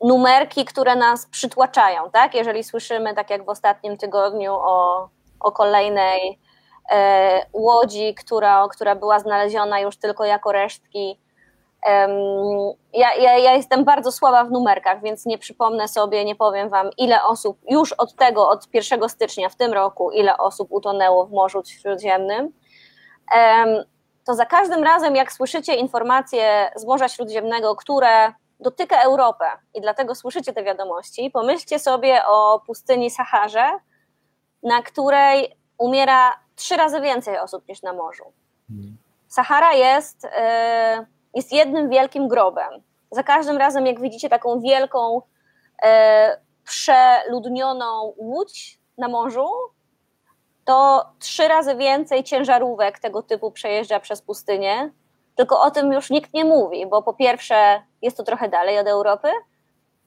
[0.05, 2.35] numerki, które nas przytłaczają, tak?
[2.35, 5.09] Jeżeli słyszymy, tak jak w ostatnim tygodniu, o,
[5.41, 6.95] o kolejnej y,
[7.53, 11.22] łodzi, która, która była znaleziona już tylko jako resztki
[12.93, 16.91] ja, ja, ja, jestem bardzo słaba w numerkach, więc nie przypomnę sobie, nie powiem Wam,
[16.99, 21.33] ile osób już od tego, od 1 stycznia w tym roku, ile osób utonęło w
[21.33, 22.53] Morzu Śródziemnym.
[24.27, 30.15] To za każdym razem, jak słyszycie informacje z Morza Śródziemnego, które dotyka Europę i dlatego
[30.15, 33.71] słyszycie te wiadomości, pomyślcie sobie o pustyni Saharze,
[34.63, 38.25] na której umiera trzy razy więcej osób niż na morzu.
[38.69, 38.97] Hmm.
[39.29, 40.25] Sahara jest.
[40.25, 42.83] Yy, jest jednym wielkim grobem.
[43.11, 45.23] za każdym razem, jak widzicie taką wielką,
[45.83, 49.49] e, przeludnioną łódź na morzu,
[50.65, 54.91] to trzy razy więcej ciężarówek tego typu przejeżdża przez pustynię.
[55.35, 58.87] Tylko o tym już nikt nie mówi, bo po pierwsze jest to trochę dalej od
[58.87, 59.29] Europy,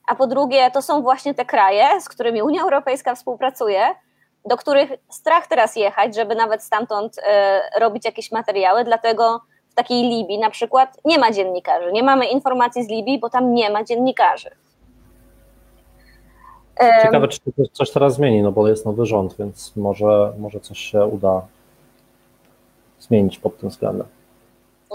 [0.07, 3.95] a po drugie to są właśnie te kraje, z którymi Unia Europejska współpracuje,
[4.45, 9.41] do których strach teraz jechać, żeby nawet stamtąd e, robić jakieś materiały, dlatego
[9.75, 13.69] takiej Libii na przykład nie ma dziennikarzy, nie mamy informacji z Libii, bo tam nie
[13.69, 14.49] ma dziennikarzy.
[17.01, 17.39] Ciekawe, czy
[17.71, 21.41] coś teraz zmieni, no bo jest nowy rząd, więc może, może coś się uda
[22.99, 24.07] zmienić pod tym względem.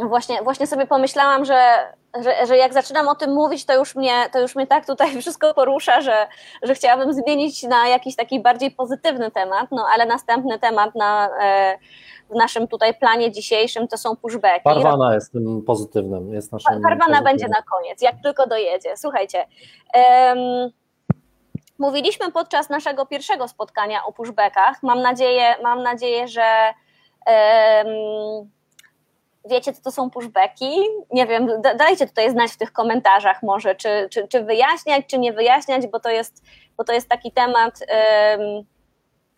[0.00, 1.76] No właśnie, właśnie sobie pomyślałam, że,
[2.22, 5.16] że, że jak zaczynam o tym mówić, to już mnie, to już mnie tak tutaj
[5.20, 6.26] wszystko porusza, że,
[6.62, 11.78] że chciałabym zmienić na jakiś taki bardziej pozytywny temat, no ale następny temat na, e,
[12.30, 14.64] w naszym tutaj planie dzisiejszym to są pushbacki.
[14.64, 16.32] Parwana jest tym pozytywnym.
[16.32, 17.24] Jest naszym Parwana pozytywnym.
[17.24, 18.96] będzie na koniec, jak tylko dojedzie.
[18.96, 19.46] Słuchajcie,
[19.94, 20.70] um,
[21.78, 24.82] mówiliśmy podczas naszego pierwszego spotkania o pushbackach.
[24.82, 26.72] Mam nadzieję, mam nadzieję że
[27.26, 28.50] um,
[29.50, 30.70] wiecie, co to są pushbacki?
[31.12, 35.32] Nie wiem, dajcie tutaj znać w tych komentarzach może, czy, czy, czy wyjaśniać, czy nie
[35.32, 36.42] wyjaśniać, bo to jest,
[36.76, 37.78] bo to jest taki temat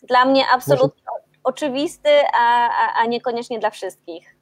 [0.02, 1.40] dla mnie absolutnie może...
[1.44, 4.36] oczywisty, a, a, a niekoniecznie dla wszystkich.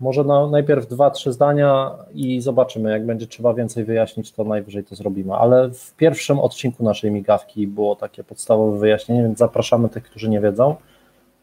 [0.00, 2.90] Może na, najpierw dwa, trzy zdania i zobaczymy.
[2.90, 5.34] Jak będzie trzeba więcej wyjaśnić, to najwyżej to zrobimy.
[5.34, 10.40] Ale w pierwszym odcinku naszej migawki było takie podstawowe wyjaśnienie, więc zapraszamy tych, którzy nie
[10.40, 10.76] wiedzą.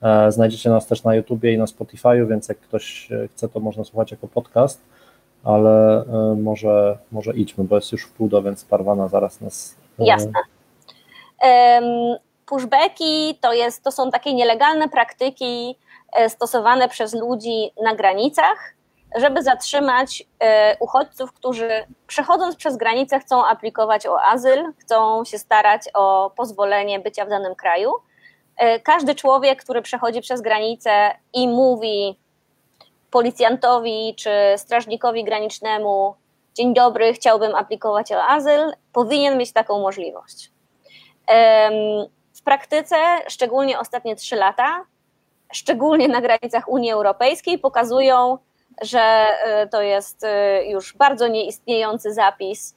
[0.05, 3.59] E, znajdziecie nas też na YouTubie i na Spotify'u, więc jak ktoś e, chce, to
[3.59, 4.81] można słuchać jako podcast,
[5.43, 9.75] ale e, może, może idźmy, bo jest już w pół do, więc Parwana zaraz nas.
[9.99, 10.31] Jasne.
[12.45, 15.75] Pushbacki to, jest, to są takie nielegalne praktyki
[16.27, 18.73] stosowane przez ludzi na granicach,
[19.15, 20.23] żeby zatrzymać
[20.79, 21.69] uchodźców, którzy
[22.07, 27.55] przechodząc przez granicę chcą aplikować o azyl, chcą się starać o pozwolenie bycia w danym
[27.55, 27.91] kraju
[28.83, 32.17] każdy człowiek, który przechodzi przez granicę i mówi
[33.11, 36.15] policjantowi czy strażnikowi granicznemu:
[36.55, 40.51] Dzień dobry, chciałbym aplikować o azyl, powinien mieć taką możliwość.
[42.33, 42.95] W praktyce,
[43.27, 44.85] szczególnie ostatnie trzy lata,
[45.53, 48.37] szczególnie na granicach Unii Europejskiej, pokazują,
[48.81, 52.75] że e, to jest e, już bardzo nieistniejący zapis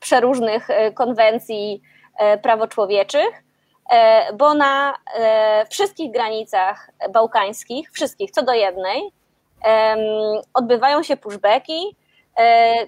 [0.00, 1.82] przeróżnych konwencji
[2.18, 3.42] E, prawoczłowieczych,
[3.90, 9.12] e, bo na e, wszystkich granicach bałkańskich, wszystkich co do jednej,
[10.54, 11.96] odbywają się pushbacki,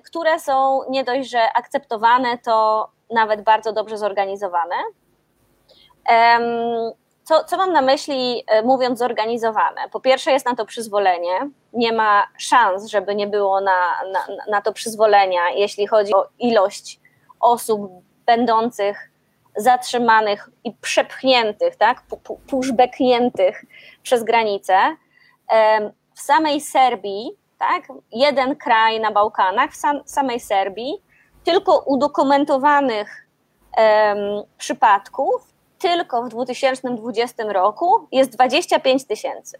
[0.07, 4.75] które są nie dość, że akceptowane, to nawet bardzo dobrze zorganizowane.
[7.25, 9.81] Co, co mam na myśli, mówiąc zorganizowane?
[9.93, 11.51] Po pierwsze, jest na to przyzwolenie.
[11.73, 13.81] Nie ma szans, żeby nie było na,
[14.12, 17.01] na, na to przyzwolenia, jeśli chodzi o ilość
[17.40, 17.90] osób
[18.27, 19.10] będących
[19.57, 22.03] zatrzymanych i przepchniętych, tak,
[22.47, 23.65] pushbackniętych
[24.03, 24.97] przez granicę.
[26.15, 31.03] W samej Serbii, tak, jeden kraj na Bałkanach, w sam, samej Serbii,
[31.45, 33.27] tylko udokumentowanych
[33.77, 39.59] um, przypadków, tylko w 2020 roku jest 25 tysięcy.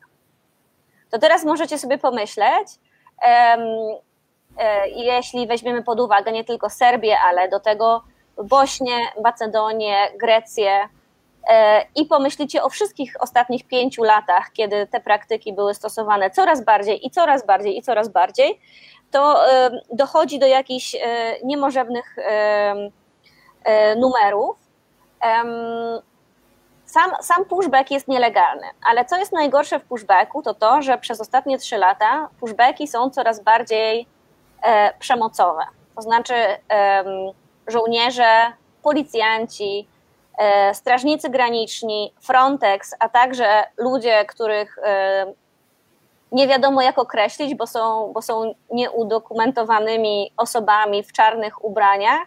[1.11, 2.69] To teraz możecie sobie pomyśleć,
[3.23, 3.61] um,
[4.87, 8.03] jeśli weźmiemy pod uwagę nie tylko Serbię, ale do tego
[8.45, 10.89] Bośnię, Macedonię, Grecję
[11.51, 17.07] e, i pomyślicie o wszystkich ostatnich pięciu latach, kiedy te praktyki były stosowane coraz bardziej
[17.07, 18.61] i coraz bardziej i coraz bardziej,
[19.11, 21.01] to e, dochodzi do jakichś e,
[21.45, 22.17] niemożebnych
[23.97, 24.57] numerów.
[26.85, 31.21] Sam, sam pushback jest nielegalny, ale co jest najgorsze w pushbacku, to to, że przez
[31.21, 34.07] ostatnie trzy lata pushbacki są coraz bardziej
[34.99, 35.63] przemocowe.
[35.97, 36.35] To znaczy,
[37.71, 38.53] żołnierze,
[38.83, 39.89] policjanci,
[40.39, 45.27] e, strażnicy graniczni, Frontex, a także ludzie, których e,
[46.33, 52.27] nie wiadomo jak określić, bo są, bo są nieudokumentowanymi osobami w czarnych ubraniach,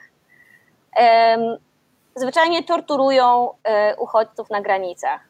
[2.16, 5.22] zwyczajnie torturują e, uchodźców na granicach.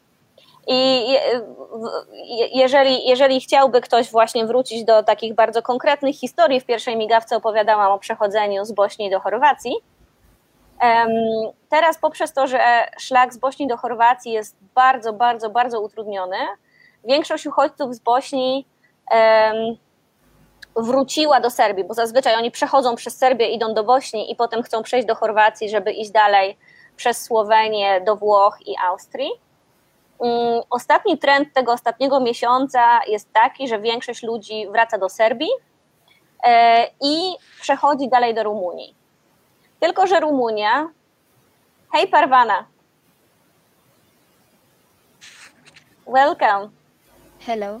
[0.66, 1.06] I
[2.52, 7.92] jeżeli, jeżeli chciałby ktoś właśnie wrócić do takich bardzo konkretnych historii, w pierwszej migawce opowiadałam
[7.92, 9.74] o przechodzeniu z Bośni do Chorwacji,
[11.68, 16.36] Teraz poprzez to, że szlak z Bośni do Chorwacji jest bardzo, bardzo, bardzo utrudniony,
[17.04, 18.66] większość uchodźców z Bośni
[20.76, 24.82] wróciła do Serbii, bo zazwyczaj oni przechodzą przez Serbię, idą do Bośni i potem chcą
[24.82, 26.58] przejść do Chorwacji, żeby iść dalej
[26.96, 29.30] przez Słowenię do Włoch i Austrii.
[30.20, 35.50] Mm, ostatni trend tego ostatniego miesiąca jest taki, że większość ludzi wraca do Serbii,
[36.44, 39.03] e, i przechodzi dalej do Rumunii.
[39.84, 40.88] Tylko, że Rumunia.
[41.92, 42.64] Hej, Parwana.
[46.06, 46.70] Welcome.
[47.46, 47.80] Hello.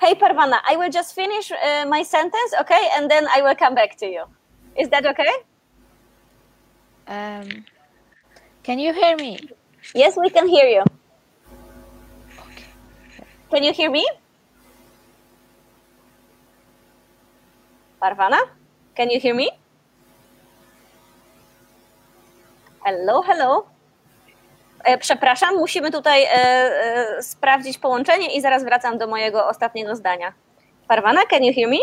[0.00, 2.88] Hey, Parvana, I will just finish uh, my sentence, okay?
[2.96, 4.24] And then I will come back to you.
[4.76, 5.32] Is that okay?
[7.06, 7.64] Um,
[8.64, 9.38] can you hear me?
[9.94, 10.82] Yes, we can hear you.
[13.50, 14.04] Can you hear me?
[18.00, 18.40] Parvana,
[18.96, 19.50] can you hear me?
[22.90, 23.66] Hello, hello.
[24.84, 30.32] E, Przepraszam, musimy tutaj e, e, sprawdzić połączenie i zaraz wracam do mojego ostatniego zdania.
[30.88, 31.76] Parvana, can you hear me?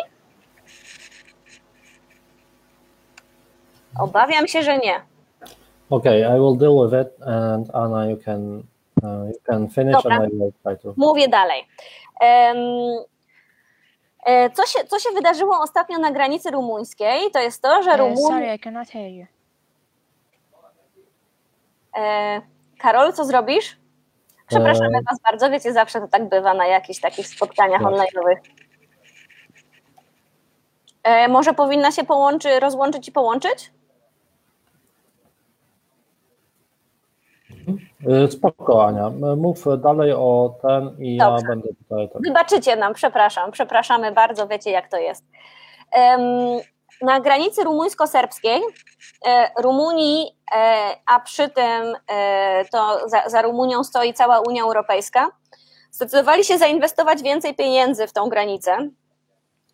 [4.00, 5.02] Obawiam się, że nie.
[5.90, 8.64] Okay, I will deal with it, and Anna, you can
[9.04, 10.16] uh, you can finish, Dobra.
[10.16, 10.94] and I will try to.
[10.98, 11.68] Mówię dalej.
[12.22, 12.54] E,
[14.54, 18.28] Co się, co się wydarzyło ostatnio na granicy rumuńskiej, to jest to, że Uh, Rumunia...
[18.28, 19.26] sorry, I cannot hear you.
[21.98, 22.42] E,
[22.80, 23.78] Karol, co zrobisz?
[24.48, 27.92] Przepraszamy E, Was bardzo, wiecie, zawsze to tak bywa na jakichś takich spotkaniach Tak.
[27.92, 28.38] online'owych.
[31.04, 33.72] E, może powinna się połączy, rozłączyć i połączyć?
[38.26, 39.10] Y, Spoko, Ania.
[39.38, 41.44] Mów dalej o ten i Dobrze.
[41.44, 42.10] ja będę tutaj.
[42.14, 42.22] Tak.
[42.22, 45.26] Wybaczycie nam, przepraszam, przepraszamy bardzo, wiecie jak to jest.
[47.02, 48.62] Na granicy rumuńsko-serbskiej,
[49.26, 55.28] e, Rumunii, e, a przy tym e, to za, za Rumunią stoi cała Unia Europejska,
[55.92, 58.78] zdecydowali się zainwestować więcej pieniędzy w tą granicę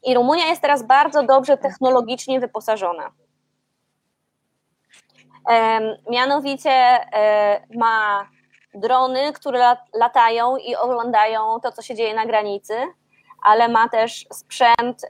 [0.04, 3.12] i Rumunia jest teraz bardzo dobrze technologicznie wyposażona.
[6.10, 7.00] Mianowicie
[7.76, 8.30] ma
[8.74, 12.74] drony, które lat- latają i oglądają to, co się dzieje na granicy,
[13.44, 15.02] ale ma też sprzęt,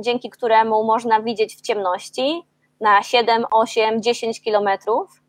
[0.00, 2.42] dzięki któremu można widzieć w ciemności
[2.80, 5.22] na 7, 8, 10 kilometrów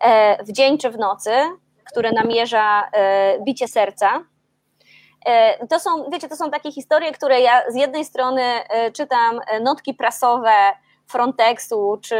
[0.00, 1.30] e, w dzień czy w nocy,
[1.84, 4.24] które namierza e, bicie serca.
[5.26, 8.42] E, To są, wiecie, to są takie historie, które ja z jednej strony
[8.92, 10.52] czytam notki prasowe
[11.06, 12.16] Frontexu czy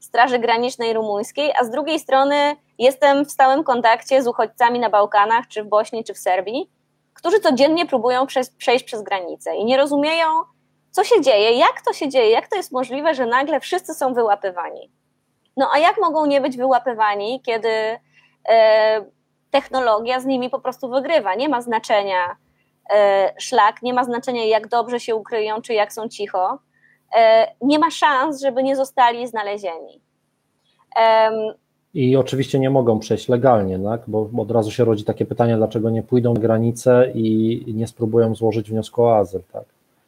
[0.00, 5.48] Straży Granicznej Rumuńskiej, a z drugiej strony jestem w stałym kontakcie z uchodźcami na Bałkanach,
[5.48, 6.70] czy w Bośni, czy w Serbii,
[7.20, 8.26] którzy codziennie próbują
[8.58, 10.26] przejść przez granicę i nie rozumieją,
[10.90, 14.14] co się dzieje, jak to się dzieje, jak to jest możliwe, że nagle wszyscy są
[14.14, 14.90] wyłapywani.
[15.56, 17.98] No a jak mogą nie być wyłapywani, kiedy
[18.48, 19.04] e,
[19.50, 21.34] technologia z nimi po prostu wygrywa?
[21.34, 22.36] Nie ma znaczenia
[22.90, 26.58] e, szlak, nie ma znaczenia, jak dobrze się ukryją, czy jak są cicho.
[27.16, 30.02] E, nie ma szans, żeby nie zostali znalezieni.
[31.94, 34.00] I oczywiście nie mogą przejść legalnie, tak?
[34.06, 38.34] bo od razu się rodzi takie pytanie, dlaczego nie pójdą na granicę i nie spróbują
[38.34, 39.42] złożyć wniosku o azyl.
[39.52, 39.64] Tak?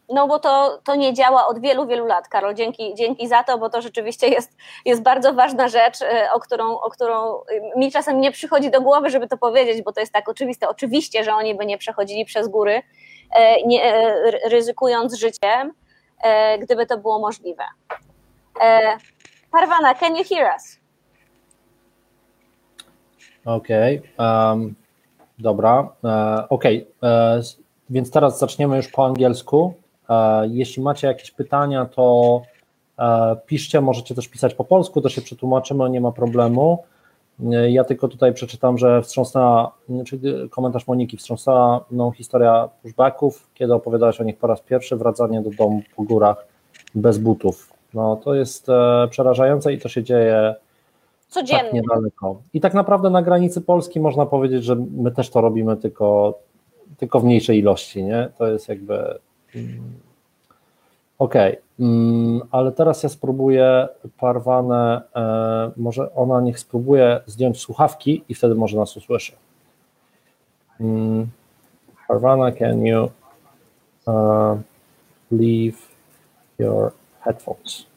[0.09, 2.55] No bo to, to nie działa od wielu, wielu lat, Karol.
[2.55, 6.79] Dzięki, dzięki za to, bo to rzeczywiście jest, jest bardzo ważna rzecz, e, o którą,
[6.79, 10.13] o którą e, mi czasem nie przychodzi do głowy, żeby to powiedzieć, bo to jest
[10.13, 10.69] tak oczywiste.
[10.69, 12.83] Oczywiście, że oni by nie przechodzili przez góry,
[13.35, 13.93] e, nie,
[14.31, 15.73] ry- ryzykując życiem,
[16.61, 17.65] gdyby to było możliwe.
[19.53, 20.82] Parwana, can you hear us?
[23.45, 24.75] Okej, em,
[25.39, 27.59] dobra, e, okej, e, s-
[27.91, 29.75] więc teraz zaczniemy już po angielsku.
[30.11, 32.43] E, jeśli macie jakieś pytania, to
[32.99, 36.79] e, piszcie, możecie też pisać po polsku, to się przetłumaczymy, nie ma problemu.
[37.53, 39.73] E, Ja tylko tutaj przeczytam, że wstrząsnęła,
[40.07, 41.85] czyli komentarz Moniki, wstrząsnęła
[42.17, 46.47] historia pushbacków, kiedy opowiadałaś o nich po raz pierwszy, wracanie do domu po górach
[46.95, 47.73] bez butów.
[47.95, 50.55] No to jest e, przerażające i to się dzieje
[51.35, 51.81] tak Codziennie.
[51.81, 52.43] niedaleko.
[52.53, 56.39] I tak naprawdę na granicy Polski można powiedzieć, że my też to robimy tylko,
[56.99, 58.29] tylko w mniejszej ilości, nie?
[58.39, 59.19] To jest jakby.
[59.55, 60.01] mm,
[61.19, 68.35] Okej, mm, ale teraz ja spróbuję Parwanę, e, może ona niech spróbuje zdjąć słuchawki i
[68.35, 69.33] wtedy może nas usłyszy.
[70.81, 71.27] Mm,
[72.09, 73.11] Parwana, can you
[74.07, 74.59] uh,
[75.31, 75.79] leave
[76.59, 77.92] your headphones?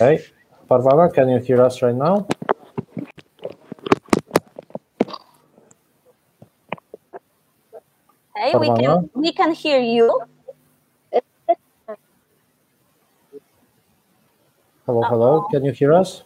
[0.00, 0.24] Okay.
[0.66, 2.26] Parvana, can you hear us right now?
[8.34, 8.80] Hey, we Parwana?
[8.80, 10.08] can, we can hear you.
[14.86, 15.46] Hello, hello.
[15.52, 16.24] Can you hear us?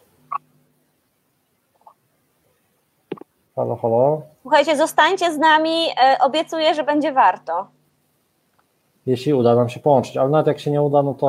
[3.56, 4.22] Halo, halo.
[4.42, 5.86] Słuchajcie, zostańcie z nami.
[6.02, 7.66] e, Obiecuję, że będzie warto.
[9.06, 11.26] Jeśli uda nam się połączyć, ale nawet jak się nie uda, no to,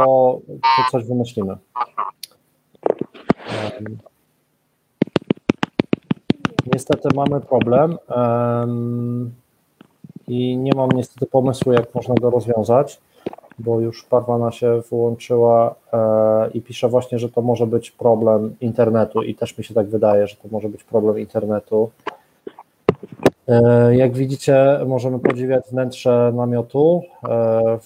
[0.61, 1.57] to coś wymyślimy.
[3.79, 3.97] Um,
[6.73, 9.31] niestety mamy problem em,
[10.27, 13.01] i nie mam niestety pomysłu, jak można go rozwiązać,
[13.59, 19.21] bo już Parwana się wyłączyła e, i pisze właśnie, że to może być problem internetu
[19.23, 21.91] i też mi się tak wydaje, że to może być problem internetu.
[23.47, 27.29] E, Jak widzicie, możemy podziwiać wnętrze namiotu e,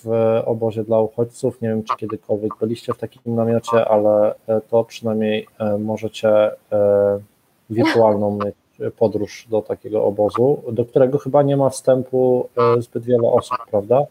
[0.04, 1.62] w obozie dla uchodźców.
[1.62, 7.20] Nie wiem, czy kiedykolwiek byliście w takim namiocie, ale e, to przynajmniej e, możecie e,
[7.70, 8.56] wirtualną mieć
[8.98, 14.02] podróż do takiego obozu, do którego chyba nie ma wstępu e, zbyt wiele osób, prawda?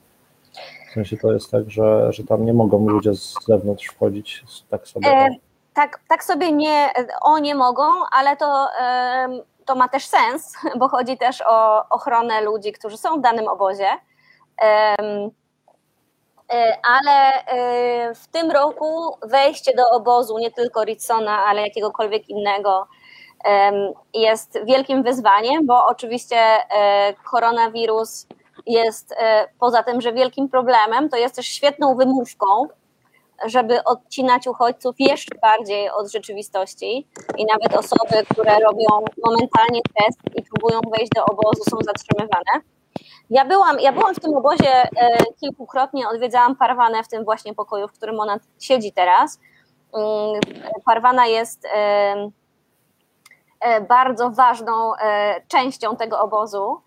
[0.90, 4.88] W sensie to jest tak, że, że tam nie mogą ludzie z zewnątrz wchodzić tak
[4.88, 5.08] sobie.
[5.08, 5.28] E,
[5.74, 6.88] tak, tak sobie nie,
[7.22, 7.82] o nie mogą,
[8.12, 13.18] ale to, em, to ma też sens, bo chodzi też o ochronę ludzi, którzy są
[13.18, 13.88] w danym obozie.
[14.62, 14.96] E,
[16.82, 22.86] Ale e, w tym roku wejście do obozu nie tylko Ritsona, ale jakiegokolwiek innego
[24.14, 28.26] jest wielkim wyzwaniem, bo oczywiście e, koronawirus
[28.66, 29.14] jest
[29.60, 32.46] poza tym, że wielkim problemem, to jest też świetną wymówką,
[33.46, 40.42] żeby odcinać uchodźców jeszcze bardziej od rzeczywistości i nawet osoby, które robią momentalnie test i
[40.42, 42.64] próbują wejść do obozu są zatrzymywane.
[43.30, 44.88] Ja byłam, ja byłam w tym obozie e,
[45.40, 49.40] kilkukrotnie, odwiedzałam Parwanę w tym właśnie pokoju, w którym ona siedzi teraz.
[49.94, 50.40] Mm,
[50.84, 52.30] Parwana jest e,
[53.60, 54.92] e, bardzo ważną
[55.48, 56.80] częścią tego obozu.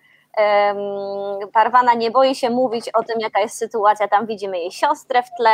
[1.53, 4.07] Parwana nie boi się mówić o tym, jaka jest sytuacja.
[4.07, 5.51] Tam widzimy jej siostrę w tle,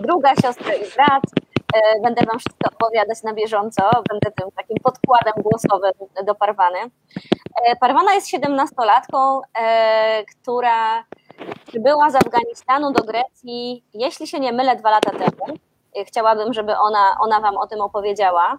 [0.00, 1.22] druga siostra i brat.
[1.74, 3.82] E, Będę Wam wszystko opowiadać na bieżąco.
[4.08, 5.92] Będę tym takim podkładem głosowym
[6.24, 6.78] do Parwany.
[7.64, 11.04] E, Parwana jest 17-latką, e, która
[11.66, 15.58] przybyła z Afganistanu do Grecji, jeśli się nie mylę, dwa lata temu.
[16.06, 18.58] Chciałabym, żeby ona, ona Wam o tym opowiedziała.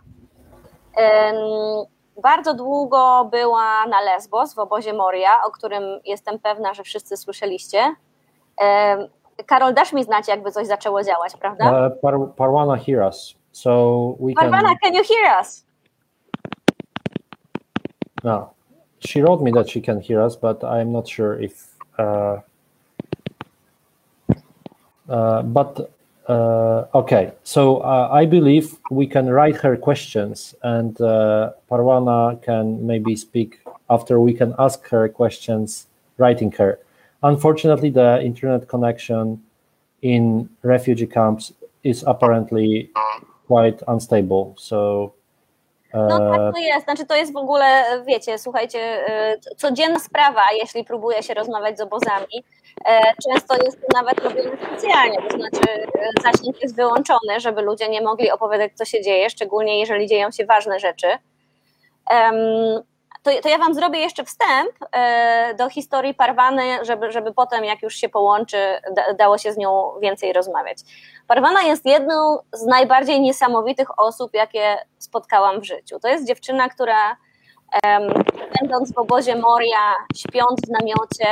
[2.21, 7.95] Bardzo długo była na Lesbos w obozie Moria, o którym jestem pewna, że wszyscy słyszeliście.
[9.45, 11.85] Karol, dasz mi znać, jakby coś zaczęło działać, prawda?
[11.85, 14.51] E, Par, Parwana hear us, so we can.
[14.51, 15.65] Parwana, can you hear us?
[18.23, 18.53] No,
[18.99, 21.77] she wrote me that she can hear us, but I'm not sure if.
[21.99, 22.41] Uh,
[25.09, 25.85] uh, but uh,
[26.29, 33.15] okay, so uh, I believe we can write her questions, and uh, Parwana can maybe
[33.15, 33.59] speak
[33.89, 36.79] after we can ask her questions, writing her.
[37.23, 39.41] Unfortunately, the internet connection
[40.01, 41.53] in refugee camps
[41.83, 42.89] is apparently
[43.47, 44.55] quite unstable.
[44.57, 45.13] So.
[45.93, 48.79] No tak to jest, znaczy to jest w ogóle, wiecie, słuchajcie,
[49.09, 52.43] e, codzienna sprawa, jeśli próbuje się rozmawiać z obozami.
[52.85, 57.89] E, Często jest to nawet robione specjalnie, to znaczy e, zasięg jest wyłączony, żeby ludzie
[57.89, 61.07] nie mogli opowiadać, co się dzieje, szczególnie jeżeli dzieją się ważne rzeczy.
[63.27, 67.81] To, to ja Wam zrobię jeszcze wstęp e, do historii Parwany, żeby, żeby potem, jak
[67.81, 68.57] już się połączy,
[68.95, 70.77] da, dało się z nią więcej rozmawiać.
[71.27, 75.99] Parwana jest jedną z najbardziej niesamowitych osób, jakie spotkałam w życiu.
[75.99, 77.17] To jest dziewczyna, która
[78.61, 81.31] będąc w obozie Moria, śpiąc w namiocie,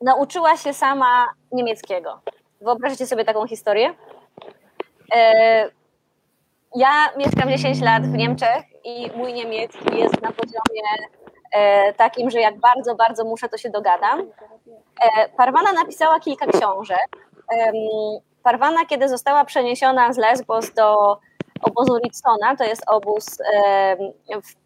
[0.00, 2.20] nauczyła się sama niemieckiego.
[2.60, 3.94] Wyobraźcie sobie taką historię.
[5.14, 5.70] E,
[6.76, 10.82] ja mieszkam 10 lat w Niemczech i mój niemiecki jest na poziomie
[11.52, 14.20] e, takim, że jak bardzo, bardzo muszę, to się dogadam.
[15.00, 17.16] E, Parwana napisała kilka książek.
[18.42, 21.18] Parwana, kiedy została przeniesiona z Lesbos do
[21.62, 23.26] obozu Ritsona, to jest obóz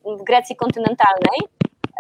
[0.05, 1.41] w Grecji kontynentalnej,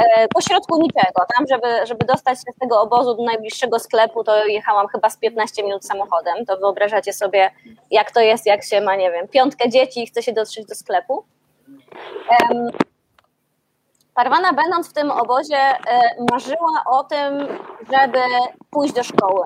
[0.00, 1.22] e, pośrodku niczego.
[1.36, 5.16] Tam, żeby, żeby dostać się z tego obozu do najbliższego sklepu, to jechałam chyba z
[5.18, 6.46] 15 minut samochodem.
[6.46, 7.50] To wyobrażacie sobie,
[7.90, 10.74] jak to jest, jak się ma, nie wiem, piątkę dzieci i chce się dotrzeć do
[10.74, 11.24] sklepu.
[14.14, 16.00] Parwana, będąc w tym obozie, e,
[16.30, 17.48] marzyła o tym,
[17.92, 18.18] żeby
[18.70, 19.44] pójść do szkoły.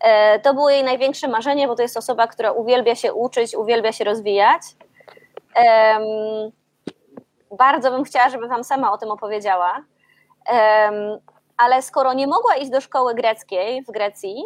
[0.00, 3.92] E, To było jej największe marzenie, bo to jest osoba, która uwielbia się uczyć, uwielbia
[3.92, 4.62] się rozwijać.
[7.50, 9.84] Bardzo bym chciała, żeby Wam sama o tym opowiedziała.
[11.56, 14.44] Ale skoro nie mogła iść do szkoły greckiej w Grecji,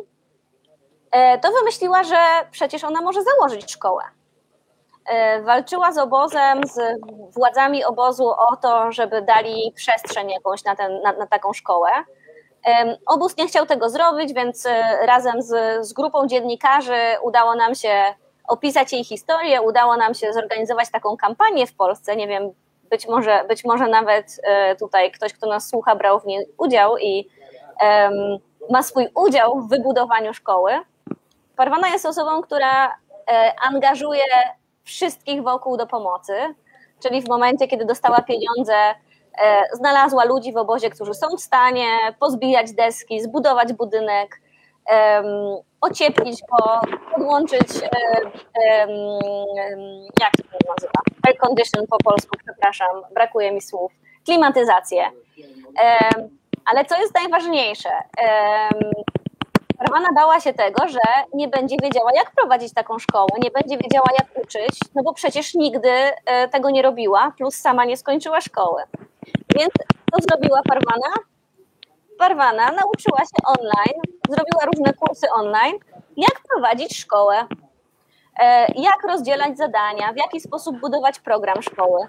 [1.10, 2.16] e, to wymyśliła, że
[2.50, 4.02] przecież ona może założyć szkołę.
[5.06, 6.80] E, Walczyła z obozem, z
[7.34, 11.90] władzami obozu o to, żeby dali przestrzeń jakąś na, ten, na, na taką szkołę.
[12.64, 17.74] Em, Obóz nie chciał tego zrobić, więc e, razem z, z grupą dziennikarzy udało nam
[17.74, 18.14] się
[18.48, 22.16] opisać jej historię, udało nam się zorganizować taką kampanię w Polsce.
[22.16, 22.52] Nie wiem,
[22.90, 26.98] być może, być może nawet e, tutaj ktoś, kto nas słucha, brał w niej udział
[26.98, 27.28] i
[27.80, 28.12] em,
[28.70, 30.72] ma swój udział w wybudowaniu szkoły.
[31.56, 32.96] Parwana jest osobą, która
[33.28, 34.24] e, angażuje
[34.86, 36.32] wszystkich wokół do pomocy.
[37.02, 41.86] czyli w momencie, kiedy dostała pieniądze, e, znalazła ludzi w obozie, którzy są w stanie
[42.20, 44.40] pozbijać deski, zbudować budynek,
[45.80, 46.80] ocieplić go,
[47.12, 48.86] podłączyć, e,
[50.20, 51.00] jak to się nazywa?
[51.28, 53.92] Air condition po polsku, przepraszam, brakuje mi słów.
[54.24, 55.10] Klimatyzację.
[56.66, 57.90] Ale co jest najważniejsze?
[59.78, 61.00] Parwana bała się tego, że
[61.34, 65.54] nie będzie wiedziała, jak prowadzić taką szkołę, nie będzie wiedziała, jak uczyć, no bo przecież
[65.54, 68.82] nigdy e, tego nie robiła, plus sama nie skończyła szkoły.
[69.56, 69.72] Więc
[70.12, 71.14] co zrobiła Parwana?
[72.18, 75.78] Parwana nauczyła się online, zrobiła różne kursy online,
[76.16, 77.46] jak prowadzić szkołę,
[78.38, 82.00] e, jak rozdzielać zadania, w jaki sposób budować program szkoły.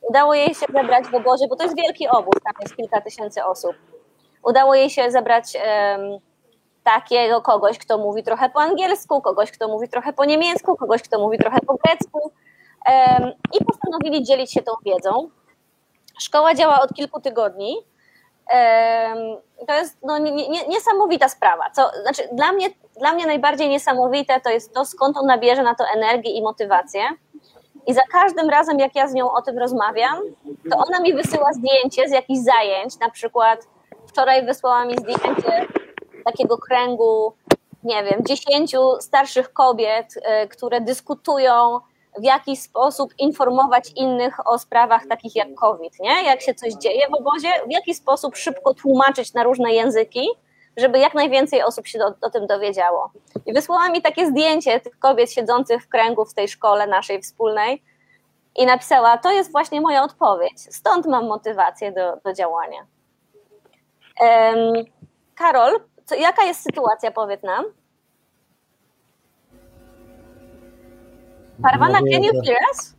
[0.00, 3.44] Udało jej się zebrać w obozie, bo to jest wielki obóz, tam jest kilka tysięcy
[3.44, 3.76] osób.
[4.44, 5.56] Udało jej się zebrać
[6.84, 11.18] takiego kogoś, kto mówi trochę po angielsku, kogoś, kto mówi trochę po niemiecku, kogoś, kto
[11.18, 12.32] mówi trochę po grecku
[13.60, 15.30] i postanowili dzielić się tą wiedzą.
[16.20, 17.76] Szkoła działa od kilku tygodni.
[19.68, 21.70] To jest no, nie- nie- niesamowita sprawa.
[21.70, 22.68] Co, znaczy, dla, mnie,
[22.98, 27.02] dla mnie najbardziej niesamowite to jest to, skąd ona bierze na to energię i motywację.
[27.86, 30.18] I za każdym razem, jak ja z nią o tym rozmawiam,
[30.70, 32.98] to ona mi wysyła zdjęcie z jakichś zajęć.
[32.98, 33.66] Na przykład
[34.06, 35.66] wczoraj wysłała mi zdjęcie
[36.24, 37.32] takiego kręgu,
[37.84, 41.80] nie wiem, dziesięciu starszych kobiet, y, które dyskutują,
[42.18, 46.24] w jaki sposób informować innych o sprawach takich jak COVID, nie?
[46.24, 50.28] Jak się coś dzieje w obozie, w jaki sposób szybko tłumaczyć na różne języki,
[50.76, 53.10] żeby jak najwięcej osób się o, o tym dowiedziało.
[53.46, 57.82] I wysłała mi takie zdjęcie tych kobiet siedzących w kręgu w tej szkole naszej wspólnej
[58.56, 62.86] i napisała, to jest właśnie moja odpowiedź, stąd mam motywację do, do działania.
[64.20, 64.84] Em,
[65.34, 67.64] Karol, co, jaka jest sytuacja, powiedz nam?
[71.62, 72.94] Parwana, Mówię, can you hear us?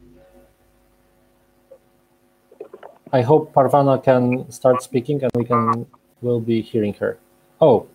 [3.19, 5.85] I hope Parvana can start speaking and we can
[6.21, 7.17] will be hearing her.
[7.59, 7.85] Oh,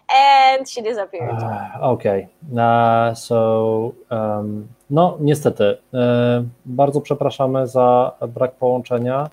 [0.08, 1.30] And she disappeared.
[1.30, 2.28] uh, okay.
[2.56, 9.28] Uh, so, um, no niestety, e, bardzo przepraszamy za brak połączenia.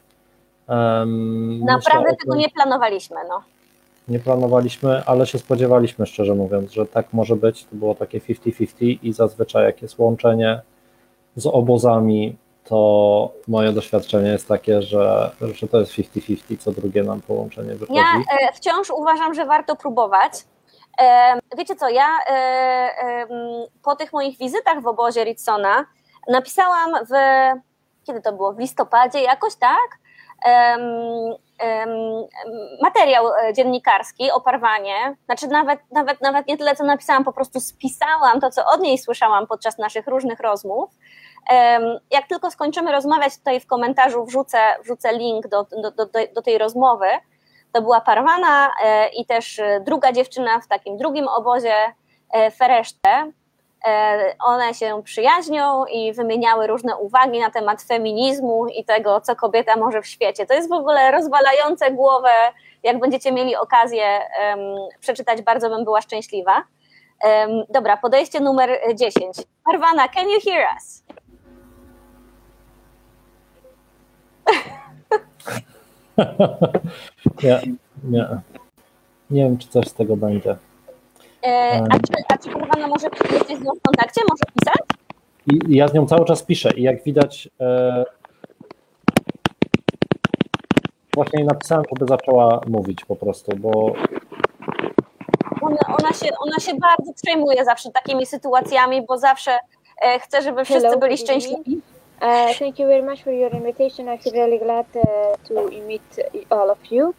[0.67, 3.41] Um, Naprawdę tego nie planowaliśmy, no.
[4.07, 7.65] Nie planowaliśmy, ale się spodziewaliśmy, szczerze mówiąc, że tak może być.
[7.65, 10.61] To było takie 50-50 i zazwyczaj jak jest łączenie
[11.35, 17.21] z obozami, to moje doświadczenie jest takie, że, że to jest 50-50, co drugie nam
[17.21, 17.99] połączenie wychodzi.
[17.99, 20.31] Ja e, wciąż uważam, że warto próbować.
[21.01, 23.27] E, wiecie co, ja e,
[23.83, 25.85] po tych moich wizytach w obozie Ritsona
[26.27, 27.13] napisałam w,
[28.03, 29.99] kiedy to było, w listopadzie jakoś, tak?
[32.81, 37.59] Materiał e, dziennikarski o Parwanie, znaczy nawet, nawet, nawet nie tyle, co napisałam, po prostu
[37.59, 40.89] spisałam to, co od niej słyszałam podczas naszych różnych rozmów.
[42.11, 46.57] Jak tylko skończymy rozmawiać, tutaj w komentarzu wrzucę, wrzucę link do, do, do, do tej
[46.57, 47.07] rozmowy.
[47.71, 51.75] To była Parwana e, i też e, druga dziewczyna w takim drugim obozie,
[52.57, 53.31] Fereszte.
[53.85, 59.75] E, One się przyjaźnią i wymieniały różne uwagi na temat feminizmu i tego, co kobieta
[59.75, 60.45] może w świecie.
[60.45, 62.29] To jest w ogóle rozwalające głowę.
[62.83, 64.05] Jak będziecie mieli okazję
[64.39, 64.59] em,
[64.99, 66.63] przeczytać, bardzo bym była szczęśliwa.
[67.23, 69.35] Em, Dobra, podejście numer 10.
[69.65, 71.03] Parwana, can you hear us?
[77.43, 77.61] nie,
[78.03, 78.27] nie.
[79.29, 80.55] Nie wiem, czy coś z tego będzie.
[81.45, 84.21] E, A czy, a czy Parwana może jesteś z nią w kontakcie?
[84.29, 84.83] Może pisać?
[85.47, 88.05] I ja z nią cały czas piszę i jak widać e,
[91.13, 93.93] właśnie jej napisałem, żeby zaczęła mówić po prostu, bo
[95.61, 99.51] Ona, ona, się, ona się bardzo przejmuje zawsze takimi sytuacjami, bo zawsze
[100.01, 101.81] e, chce, żeby wszyscy Hello, byli szczęśliwi.
[102.21, 104.07] Uh, thank you very much for your invitation.
[104.07, 105.03] I'm really glad uh,
[105.47, 106.19] to meet
[106.49, 107.13] all of you.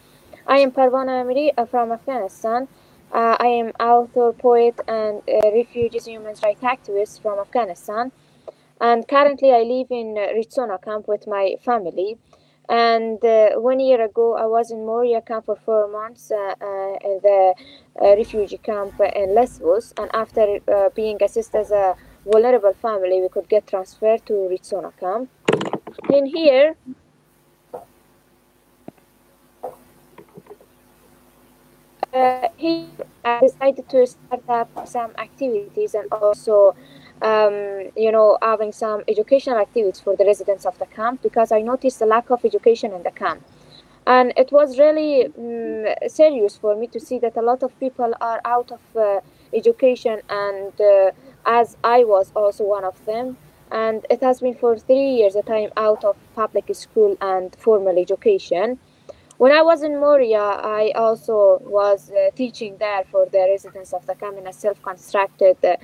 [0.47, 2.67] I am Parwana Amiri uh, from Afghanistan.
[3.11, 8.11] Uh, I am author, poet, and refugees human rights activist from Afghanistan.
[8.79, 12.17] And currently, I live in uh, Ritsona camp with my family.
[12.69, 16.97] And uh, one year ago, I was in Moria camp for four months, uh, uh,
[17.03, 17.55] in the
[18.01, 19.93] uh, refugee camp in Lesbos.
[19.97, 20.59] And after
[20.93, 21.95] being assisted as a
[22.25, 25.29] vulnerable family, we could get transferred to Ritsona camp.
[26.09, 26.75] In here,
[32.17, 32.87] uh, he
[33.23, 36.75] I decided to start up some activities and also,
[37.21, 41.61] um, you know, having some educational activities for the residents of the camp because I
[41.61, 43.43] noticed the lack of education in the camp.
[44.05, 48.13] And it was really um, serious for me to see that a lot of people
[48.21, 49.19] are out of uh,
[49.53, 51.11] education, and uh,
[51.45, 53.35] as I was also one of them,
[53.69, 57.53] and it has been for three years that I am out of public school and
[57.57, 58.79] formal education.
[59.37, 64.03] When I was in Moria, I also was uh, teaching there for the residents of
[64.07, 65.75] the camp in a self-constructed uh,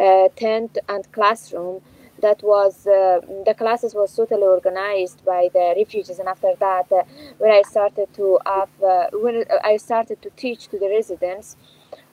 [0.00, 1.82] uh, tent and classroom.
[2.22, 7.02] That was uh, the classes was totally organized by the refugees, and after that, uh,
[7.38, 11.56] when I started to have uh, when I started to teach to the residents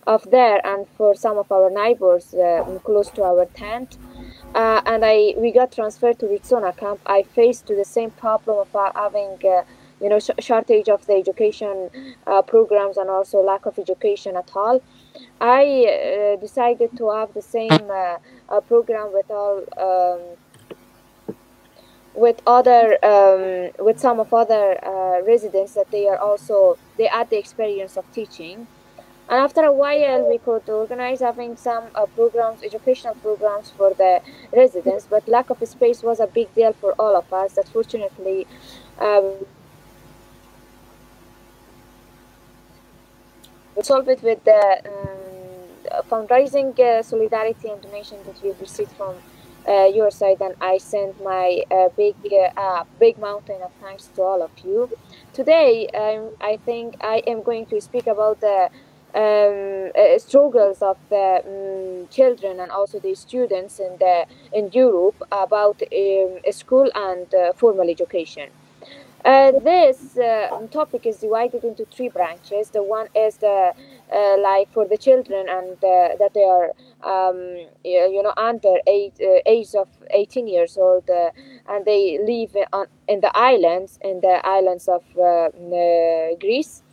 [0.07, 2.33] of there and for some of our neighbors
[2.85, 3.97] close to our tent,
[4.55, 7.01] and I we got transferred to Ritsona camp.
[7.05, 9.37] I faced to the same problem of having
[10.01, 11.89] you know, sh- shortage of the education
[12.25, 14.81] uh, programs and also lack of education at all.
[15.41, 18.17] I uh, decided to have the same uh,
[18.49, 19.63] uh program with all.
[19.77, 20.37] Um,
[22.17, 27.29] with other um, with some of other uh, residents that they are also they had
[27.29, 28.65] the experience of teaching
[29.29, 34.19] and after a while we could organize having some uh, programs educational programs for the
[34.51, 38.47] residents but lack of space was a big deal for all of us that fortunately
[38.99, 39.45] um,
[43.77, 49.15] we solve it with the um, fundraising uh, solidarity and donation that we've received from
[49.67, 52.15] uh, your side and I send my uh, big
[52.99, 54.89] big mountain of thanks to all of you.
[55.33, 58.69] Today um, I think I am going to speak about the
[59.13, 65.21] um, uh, struggles of the um, children and also the students in the in Europe
[65.31, 68.49] about um, school and uh, formal education.
[69.27, 72.69] Uh, this uh, topic is divided into three branches.
[72.69, 73.73] The one is the
[74.13, 76.71] uh, like for the children and uh, that they are
[77.03, 77.37] um,
[77.83, 81.31] you know under eight, uh, age of 18 years old uh,
[81.67, 85.03] and they live on, in the islands in the islands of
[86.39, 86.83] Greece.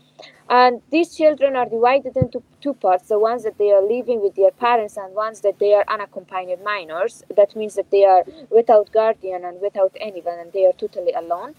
[0.50, 4.34] And these children are divided into two parts the ones that they are living with
[4.34, 7.22] their parents, and ones that they are unaccompanied minors.
[7.36, 11.54] That means that they are without guardian and without anyone, and they are totally alone.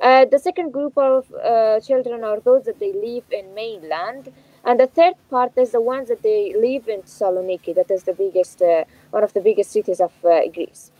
[0.00, 4.30] Uh, the second group of uh, children are those that they live in mainland,
[4.64, 7.74] and the third part is the ones that they live in Saloniki.
[7.74, 10.90] That is the biggest, uh, one of the biggest cities of uh, Greece.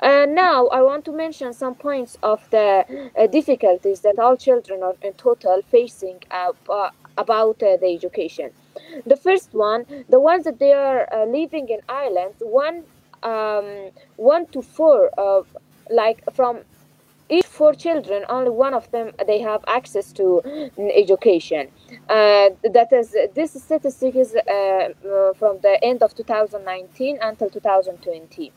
[0.00, 4.82] Uh, now, I want to mention some points of the uh, difficulties that all children
[4.82, 8.52] are in total facing about the education.
[9.04, 12.84] The first one, the ones that they are living in islands, one,
[13.24, 15.10] um, one to four,
[15.90, 16.60] like from
[17.28, 20.42] each four children only one of them they have access to
[20.78, 21.68] education.
[22.08, 28.52] Uh, that is this statistic is uh, uh from the end of 2019 until 2020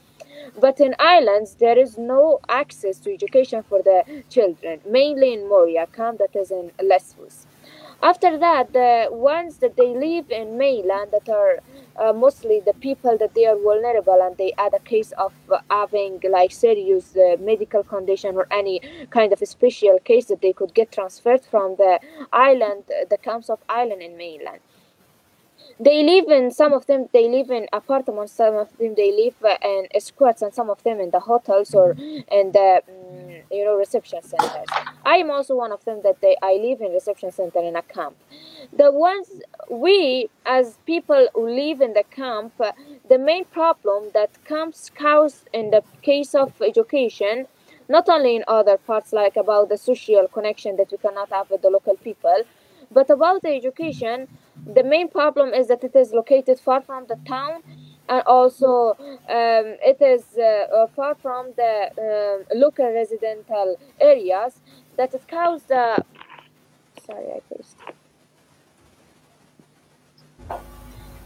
[0.60, 5.86] but in islands there is no access to education for the children mainly in moria
[5.88, 7.46] camp that is in lesbos.
[8.04, 11.60] After that the ones that they live in mainland that are
[11.98, 15.34] uh, mostly the people that they are vulnerable and they had a case of
[15.70, 20.74] having like serious uh, medical condition or any kind of special case that they could
[20.74, 22.00] get transferred from the
[22.32, 24.60] island the camps of island in mainland
[25.82, 29.36] they live in some of them they live in apartments some of them they live
[29.64, 33.76] in squats and some of them in the hotels or in the um, you know
[33.76, 34.70] reception centers.
[35.04, 37.82] I am also one of them that they i live in reception center in a
[37.82, 38.16] camp.
[38.72, 39.28] The ones
[39.70, 42.54] we as people who live in the camp
[43.10, 47.48] the main problem that camps cause in the case of education
[47.90, 51.62] not only in other parts like about the social connection that we cannot have with
[51.64, 52.44] the local people
[52.92, 54.28] but about the education
[54.66, 57.62] the main problem is that it is located far from the town
[58.10, 58.96] and also
[59.30, 60.44] um, it is uh,
[60.76, 64.62] uh far from the um, local residential areas
[64.98, 66.04] that has caused the
[67.06, 67.78] sorry I faced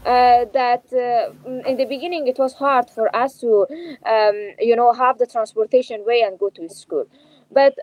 [0.06, 1.32] uh, that uh,
[1.68, 3.66] in the beginning it was hard for us to
[4.06, 7.06] um, you know have the transportation way and go to school.
[7.50, 7.74] But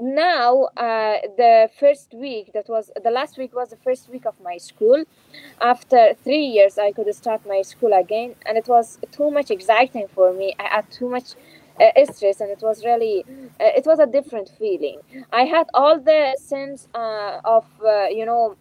[0.00, 4.34] now uh, the first week that was the last week was the first week of
[4.42, 5.04] my school.
[5.60, 10.06] After three years i could start my school again and it was too much exciting
[10.14, 10.54] for me.
[10.58, 11.34] I had too much
[11.80, 13.24] uh, stress and it was really
[13.60, 15.00] uh, it was a different feeling.
[15.32, 18.56] I had all the sense uh, of uh, you know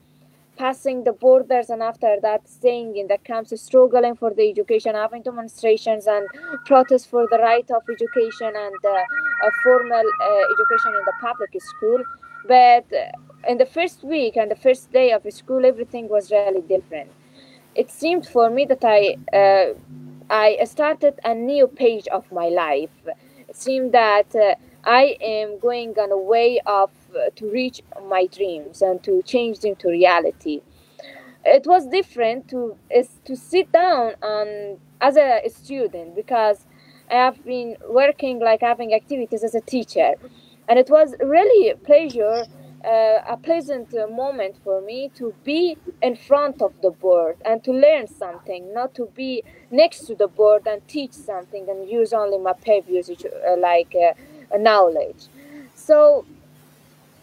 [0.59, 5.21] passing the borders and after that staying in the camps struggling for the education having
[5.21, 6.27] demonstrations and
[6.65, 12.03] protests for the right of education and uh, formal uh, education in the public school.
[12.45, 16.61] But uh, in the first week and the first day of school everything was really
[16.61, 17.09] different.
[17.75, 19.01] It seemed for me that i
[19.41, 19.67] uh,
[20.29, 22.97] i started a new page of my life.
[23.47, 26.89] It seemed that uh, i am going on a way of
[27.35, 30.61] to reach my dreams and to change them to reality.
[31.45, 36.65] It was different to is to sit down on as a student because
[37.09, 40.15] I have been working like having activities as a teacher,
[40.67, 42.45] and it was really a pleasure,
[42.85, 47.71] uh, a pleasant moment for me to be in front of the board and to
[47.71, 52.37] learn something, not to be next to the board and teach something and use only
[52.37, 55.27] my previous uh, like uh, knowledge.
[55.75, 56.25] So,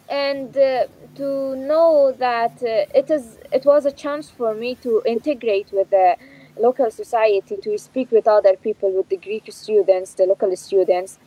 [0.09, 5.02] and uh, to know that uh, it is it was a chance for me to
[5.07, 6.16] integrate with the
[6.59, 11.18] local society to speak with other people with the greek students the local students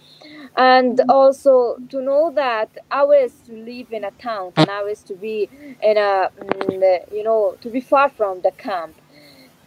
[0.55, 5.01] and also to know that I was to live in a town and I was
[5.03, 5.49] to be
[5.81, 8.95] in a mm, you know to be far from the camp.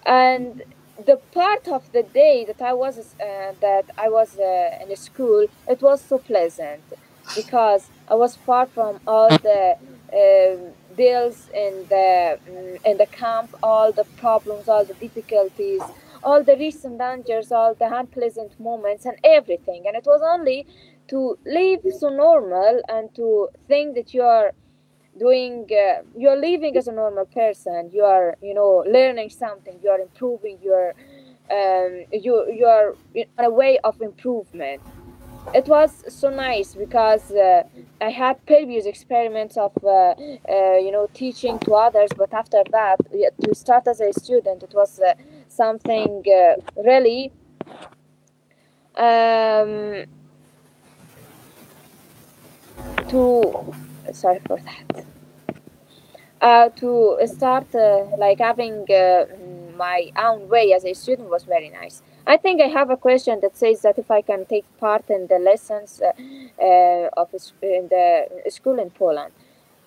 [0.04, 0.62] And
[1.06, 4.96] the part of the day that I was uh, that I was uh, in a
[4.96, 6.82] school it was so pleasant
[7.36, 9.74] because I was far from all the
[10.12, 15.80] um, deals in the mm, in the camp, all the problems, all the difficulties,
[16.22, 19.84] all the recent dangers, all the unpleasant moments, and everything.
[19.86, 20.66] And it was only
[21.08, 24.52] to live so normal and to think that you are
[25.18, 27.88] doing uh, you're living as a normal person.
[27.94, 29.80] You are you know learning something.
[29.82, 30.58] You are improving.
[30.60, 30.90] Your
[31.50, 32.94] um, you you are
[33.38, 34.82] on a way of improvement
[35.54, 37.62] it was so nice because uh,
[38.00, 42.96] I had previous experiments of uh, uh, you know teaching to others, but after that,
[43.42, 45.14] to start as a student, it was uh,
[45.48, 47.32] something uh, really.
[48.96, 50.04] Um,
[53.08, 53.74] to
[54.12, 55.06] sorry for that.
[56.40, 57.66] Uh, to start
[58.18, 58.84] like having
[59.76, 62.02] my own way as a student was very nice.
[62.26, 65.26] I think I have a question that says that if I can take part in
[65.26, 66.12] the lessons uh,
[66.62, 67.28] uh, of
[67.62, 69.32] in the school in Poland.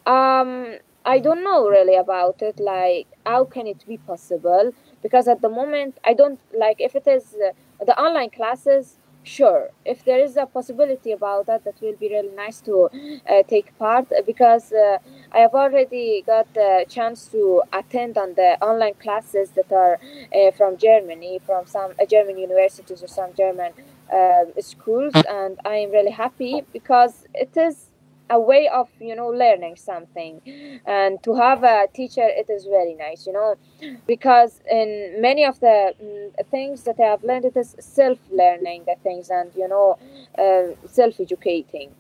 [0.06, 2.60] Um, I don't know really about it.
[2.60, 4.74] Like, how can it be possible?
[5.04, 9.70] Because at the moment, I don't like if it is uh, the online classes sure
[9.86, 12.90] if there is a possibility about that that will be really nice to
[13.30, 14.98] uh, take part because uh,
[15.32, 20.00] i have already got the chance to attend on the online classes that are
[20.34, 23.72] uh, from germany from some uh, german universities or some german
[24.14, 27.90] uh, schools and i am really happy because it is
[28.30, 30.42] a way of you know learning something.
[30.86, 33.56] And to have a teacher it is very nice you know
[34.08, 38.96] because in many of the mm, things that i have learned it is self-learning the
[39.04, 39.98] things and you know
[40.38, 41.92] uh, self-educating.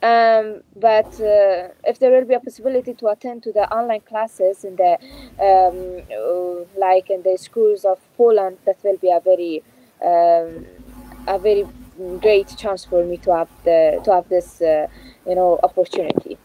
[0.00, 4.64] Um, but uh, if there will be a possibility to attend to the online classes
[4.64, 4.96] in the
[5.42, 9.64] um, uh, like in the schools of poland that will be a very
[10.00, 10.66] um,
[11.26, 11.66] a very
[12.20, 14.86] great chance for me to have the to have this uh,
[15.28, 16.38] you know opportunity.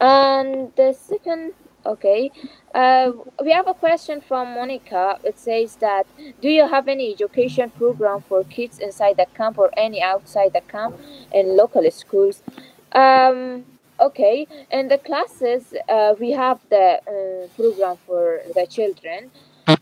[0.00, 1.52] And the second
[1.86, 2.30] okay
[2.74, 3.12] uh,
[3.42, 5.18] we have a question from monica.
[5.22, 6.06] It says that
[6.42, 10.62] do you have any education program for kids inside the camp or any outside the
[10.62, 10.98] camp
[11.32, 12.42] in local schools?
[12.92, 13.64] Um,
[14.00, 19.30] okay in the classes uh, we have the uh, program for the children.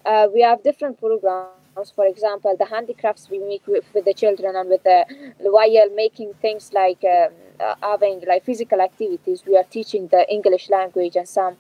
[0.05, 1.62] Uh, we have different programs
[1.95, 5.05] for example, the handicrafts we make with, with the children and with the
[5.39, 10.69] while making things like um, uh, having like physical activities, we are teaching the English
[10.69, 11.57] language and some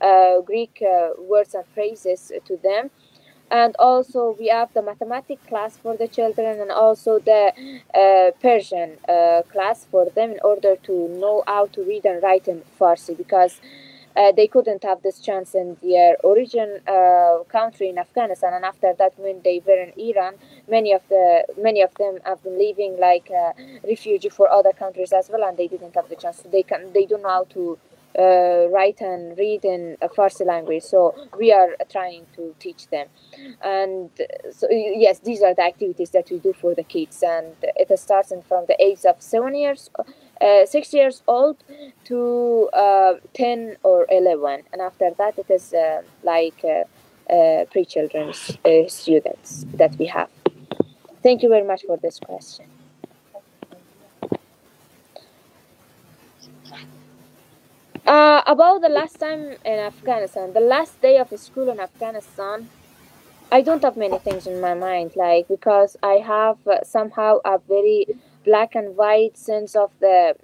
[0.00, 2.90] uh, Greek uh, words and phrases to them.
[3.50, 7.52] And also, we have the mathematics class for the children and also the
[7.94, 12.48] uh, Persian uh, class for them in order to know how to read and write
[12.48, 13.60] in Farsi because
[14.16, 18.52] uh, they couldn't have this chance in their origin uh, country in Afghanistan.
[18.54, 20.34] And after that, when they were in Iran,
[20.68, 23.54] many of the many of them have been living like a
[23.84, 26.42] refugee for other countries as well, and they didn't have the chance.
[26.42, 27.78] So they can they don't know how to
[28.18, 30.82] uh, write and read in a Farsi language.
[30.82, 33.06] So we are trying to teach them.
[33.62, 34.10] And
[34.50, 38.32] so yes, these are the activities that we do for the kids, and it starts
[38.48, 39.90] from the age of seven years
[40.42, 41.62] uh, six years old
[42.04, 46.84] to uh, 10 or 11 and after that it is uh, like uh,
[47.32, 50.28] uh, pre-children's uh, students that we have.
[51.22, 52.66] Thank you very much for this question.
[58.44, 62.68] About the last time in afghanistan the last day of school in afghanistan
[63.50, 68.06] i don't have many things in my mind like because i have somehow a very
[68.44, 70.34] black and white sense of the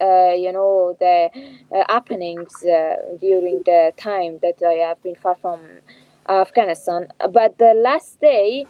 [0.00, 1.30] uh, you know the
[1.74, 5.60] uh, happenings uh, during the time that I have been far from
[6.28, 7.08] Afghanistan.
[7.30, 8.66] But the last day,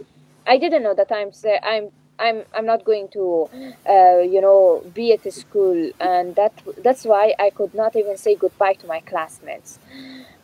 [0.47, 1.31] I didn't know that I'm
[1.63, 3.49] I'm I'm I'm not going to,
[3.89, 6.53] uh, you know, be at the school, and that
[6.83, 9.79] that's why I could not even say goodbye to my classmates.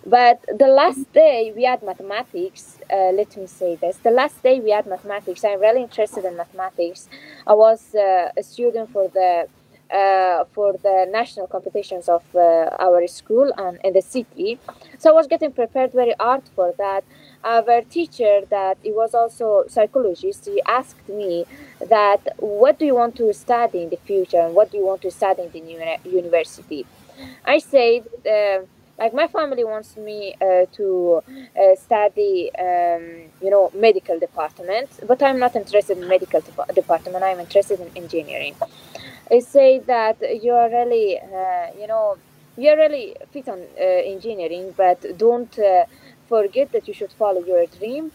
[0.07, 2.79] But the last day we had mathematics.
[2.91, 5.45] Uh, let me say this: the last day we had mathematics.
[5.45, 7.09] I'm really interested in mathematics.
[7.47, 9.49] I was uh, a student for the
[9.91, 14.59] uh, for the national competitions of uh, our school and in the city.
[14.99, 17.05] So I was getting prepared very hard for that.
[17.45, 21.47] Our teacher, that he was also psychologist, he asked me
[21.89, 25.03] that what do you want to study in the future and what do you want
[25.03, 26.86] to study in the uni- university.
[27.45, 28.09] I said.
[28.28, 28.66] Uh,
[28.99, 31.22] like my family wants me uh, to
[31.57, 37.22] uh, study um, you know medical department but i'm not interested in medical de- department
[37.22, 38.57] i'm interested in engineering
[39.30, 42.16] I say that you're really uh, you know
[42.57, 43.82] you're really fit on uh,
[44.14, 45.84] engineering but don't uh,
[46.29, 48.12] forget that you should follow your dream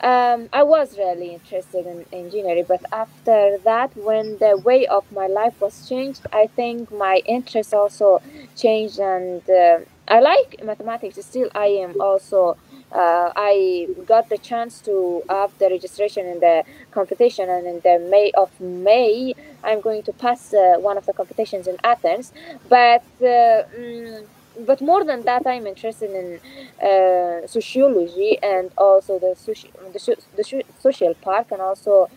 [0.00, 5.26] um, I was really interested in engineering, but after that, when the way of my
[5.26, 8.20] life was changed, I think my interest also
[8.56, 11.16] changed, and uh, I like mathematics.
[11.24, 12.58] Still, I am also.
[12.92, 17.98] Uh, I got the chance to have the registration in the competition, and in the
[17.98, 19.34] May of May,
[19.64, 22.32] I'm going to pass uh, one of the competitions in Athens.
[22.68, 24.26] But uh, mm,
[24.60, 26.40] but more than that, I'm interested in
[26.86, 32.08] uh, sociology and also the, soci- the, so- the so- social part and also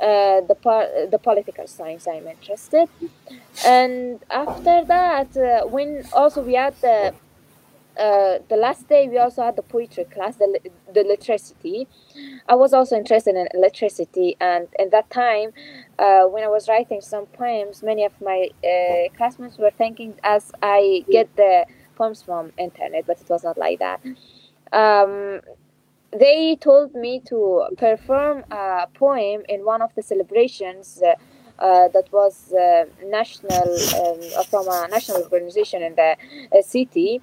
[0.00, 2.06] uh, the par- the political science.
[2.08, 2.88] I'm interested,
[3.66, 7.14] and after that, uh, when also we had the
[7.98, 10.58] uh, the last day we also had the poetry class, the,
[10.92, 11.86] the literacy.
[12.48, 15.52] I was also interested in electricity, and at that time,
[15.98, 20.52] uh, when I was writing some poems, many of my uh, classmates were thinking as
[20.62, 21.66] I get the
[22.02, 24.00] poems from internet, but it was not like that.
[24.82, 25.40] Um,
[26.22, 27.38] they told me to
[27.76, 31.02] perform a poem in one of the celebrations.
[31.02, 31.14] Uh,
[31.58, 32.84] uh, that was uh,
[33.18, 33.68] national
[34.02, 36.16] um, from a national organization in the
[36.52, 37.20] uh, city,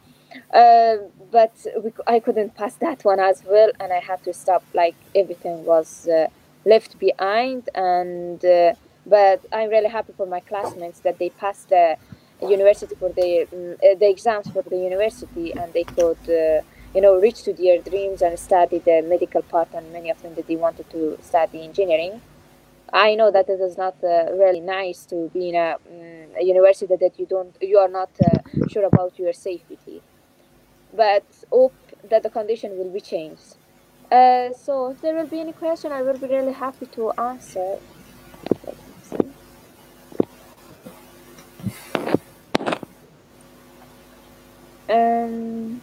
[0.53, 0.95] uh,
[1.29, 1.51] but
[1.83, 4.63] we, I couldn't pass that one as well, and I had to stop.
[4.73, 6.27] Like everything was uh,
[6.63, 8.39] left behind, and
[9.15, 11.97] but I'm really happy for my classmates that they passed the
[12.41, 16.23] university for the um, uh, the exams for the university, and they could.
[16.29, 16.61] Uh,
[16.95, 20.33] you know, reach to their dreams and study the medical part, and many of them
[20.33, 22.19] that they wanted to study engineering.
[22.91, 26.43] I know that it is not uh, really nice to be in a, mm, a
[26.43, 30.01] university that you don't, you are not uh, sure about your safety
[30.93, 31.73] but hope
[32.09, 33.57] that the condition will be changed.
[34.11, 37.77] Uh, so if there will be any question, I will be really happy to answer.
[38.65, 39.31] Let me see.
[44.89, 45.81] Um,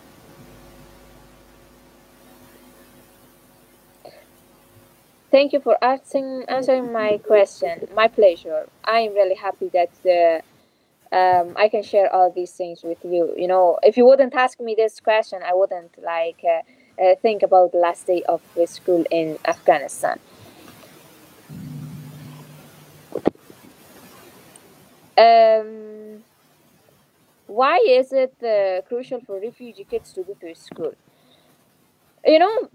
[5.31, 7.89] thank you for asking, answering my question.
[7.95, 8.69] My pleasure.
[8.85, 10.43] I am really happy that
[11.13, 13.35] uh, um, I can share all these things with you.
[13.37, 17.43] You know, if you wouldn't ask me this question, I wouldn't like uh, uh, think
[17.43, 20.19] about the last day of school in Afghanistan.
[25.19, 26.23] Um,
[27.47, 30.95] why is it uh, crucial for refugee kids to go to school?
[32.27, 32.69] You know,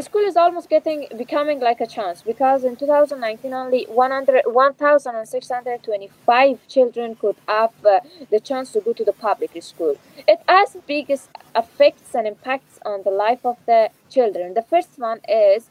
[0.00, 7.14] school is almost getting becoming like a chance because in 2019 only 100 1625 children
[7.16, 8.00] could have uh,
[8.30, 9.96] the chance to go to the public school
[10.28, 15.20] it has biggest effects and impacts on the life of the children the first one
[15.28, 15.70] is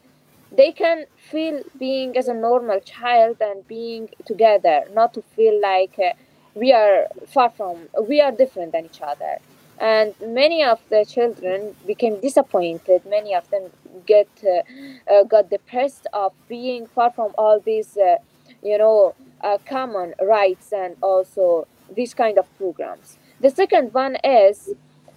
[0.51, 5.97] they can feel being as a normal child and being together not to feel like
[5.99, 6.11] uh,
[6.55, 9.37] we are far from we are different than each other.
[9.79, 13.01] And many of the children became disappointed.
[13.05, 13.63] Many of them
[14.05, 18.17] get uh, uh, got depressed of being far from all these uh,
[18.61, 23.17] you know uh, common rights and also these kind of programs.
[23.39, 24.73] The second one is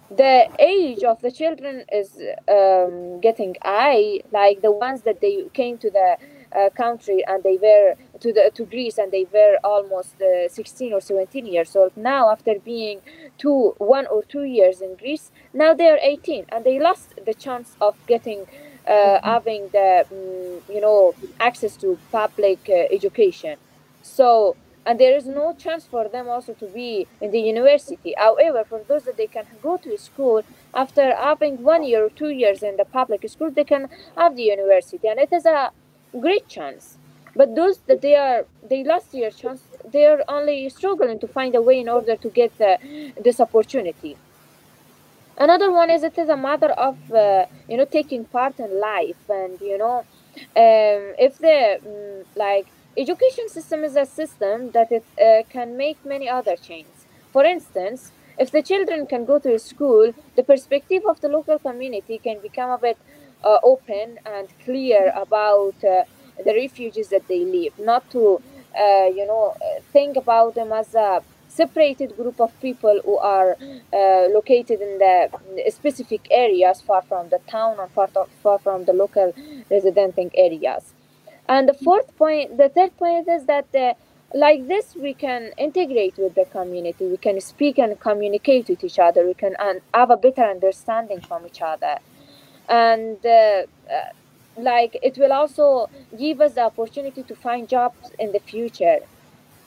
[0.09, 2.17] the age of the children is
[2.47, 6.17] um, getting high like the ones that they came to the
[6.55, 10.93] uh, country and they were to the to Greece and they were almost uh, 16
[10.93, 11.95] or 17 years old.
[11.95, 13.01] Now after being
[13.37, 17.33] two one or two years in Greece now they are 18 and they lost the
[17.33, 18.45] chance of getting
[18.87, 23.57] uh, having the mm, you know access to public uh, education.
[24.01, 28.13] So and there is no chance for them also to be in the university.
[28.17, 30.43] However for those that they can go to school
[30.73, 33.87] after having one year or two years in the public school they can
[34.17, 35.07] have the university.
[35.07, 35.71] And it is a
[36.19, 36.97] great chance
[37.35, 41.55] but those that they are they lost their chance they are only struggling to find
[41.55, 42.77] a way in order to get uh,
[43.23, 44.15] this opportunity
[45.37, 49.29] another one is it is a matter of uh, you know taking part in life
[49.29, 50.05] and you know
[50.55, 56.03] um, if the mm, like education system is a system that it uh, can make
[56.05, 57.05] many other changes.
[57.31, 62.17] For instance, if the children can go to school, the perspective of the local community
[62.17, 62.97] can become a bit
[63.43, 66.03] uh, open and clear about uh,
[66.43, 68.41] the refugees that they live, not to,
[68.77, 69.55] uh, you know,
[69.91, 73.55] think about them as a separated group of people who are
[73.93, 75.29] uh, located in the
[75.69, 78.09] specific areas far from the town or far,
[78.41, 79.33] far from the local
[79.69, 80.93] residenting areas.
[81.47, 83.93] And the fourth point, the third point is that uh,
[84.33, 87.05] like this we can integrate with the community.
[87.05, 89.27] We can speak and communicate with each other.
[89.27, 89.55] We can
[89.93, 91.99] have a better understanding from each other
[92.69, 94.09] and uh, uh,
[94.57, 98.99] like it will also give us the opportunity to find jobs in the future.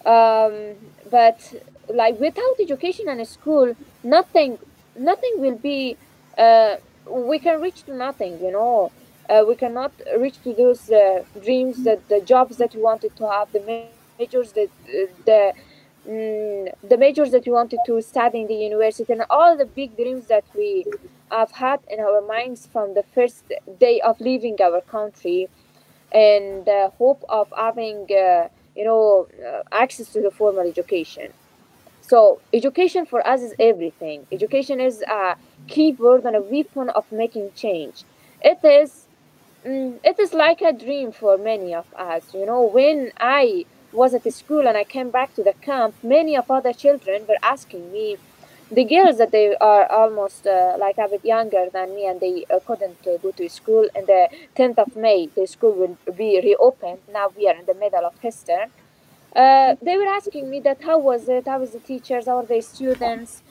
[0.05, 0.77] Um,
[1.11, 1.39] but
[1.89, 3.75] like without education and school
[4.05, 4.59] nothing
[4.97, 5.97] nothing will be
[6.39, 6.77] uh,
[7.11, 8.93] we can reach to nothing you know?
[9.29, 13.29] Uh, we cannot reach to those uh, dreams that the jobs that we wanted to
[13.29, 13.89] have the
[14.19, 15.53] majors that uh, the
[16.09, 19.97] mm, the majors that we wanted to study in the university and all the big
[19.97, 20.87] dreams that we
[21.31, 23.45] have had in our minds from the first
[23.81, 25.49] day of leaving our country
[26.13, 31.33] and the hope of having uh, you know uh, access to the formal education.
[32.03, 34.27] So education for us is everything.
[34.31, 38.05] Education is a keyboard and a weapon of making change.
[38.43, 39.07] It is
[39.65, 42.35] mm, it is like a dream for many of us.
[42.35, 45.95] You know when i was at the school and I came back to the camp,
[46.03, 48.17] many of other children were asking me,
[48.71, 52.45] the girls that they are almost uh, like a bit younger than me and they
[52.53, 53.89] uh, couldn't uh, go to school.
[53.95, 56.99] And the 10th of May, the school will be reopened.
[57.13, 58.67] Now we are in the middle of Easter.
[59.35, 61.47] Uh, they were asking me that how was it?
[61.47, 62.27] How was the teachers?
[62.27, 63.43] How were the students?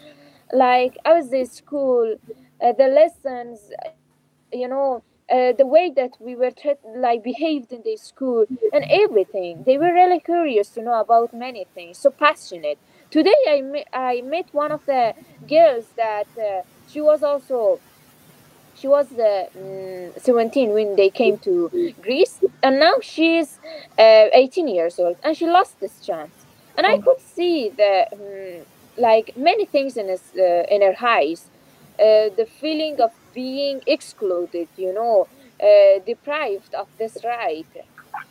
[0.52, 2.18] Like how was the school?
[2.62, 3.60] Uh, the lessons,
[4.52, 8.86] you know, uh, the way that we were treat, like behaved in the school and
[8.90, 9.64] everything.
[9.66, 12.78] They were really curious to know about many things, so passionate.
[13.12, 15.14] Today I, met, I met one of the
[15.48, 17.80] girls that uh, she was also
[18.76, 23.60] she was uh, mm, 17 when they came to Greece and now she's
[23.98, 26.46] uh, 18 years old and she lost this chance.
[26.78, 28.66] And I could see the mm,
[28.98, 31.48] like many things in his uh, in her eyes.
[31.98, 35.28] Uh, the feeling of being excluded, you know,
[35.62, 37.66] uh, deprived of this right.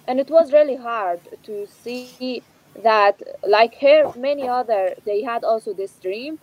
[0.07, 2.43] And it was really hard to see
[2.83, 6.39] that, like her, many other, they had also this dream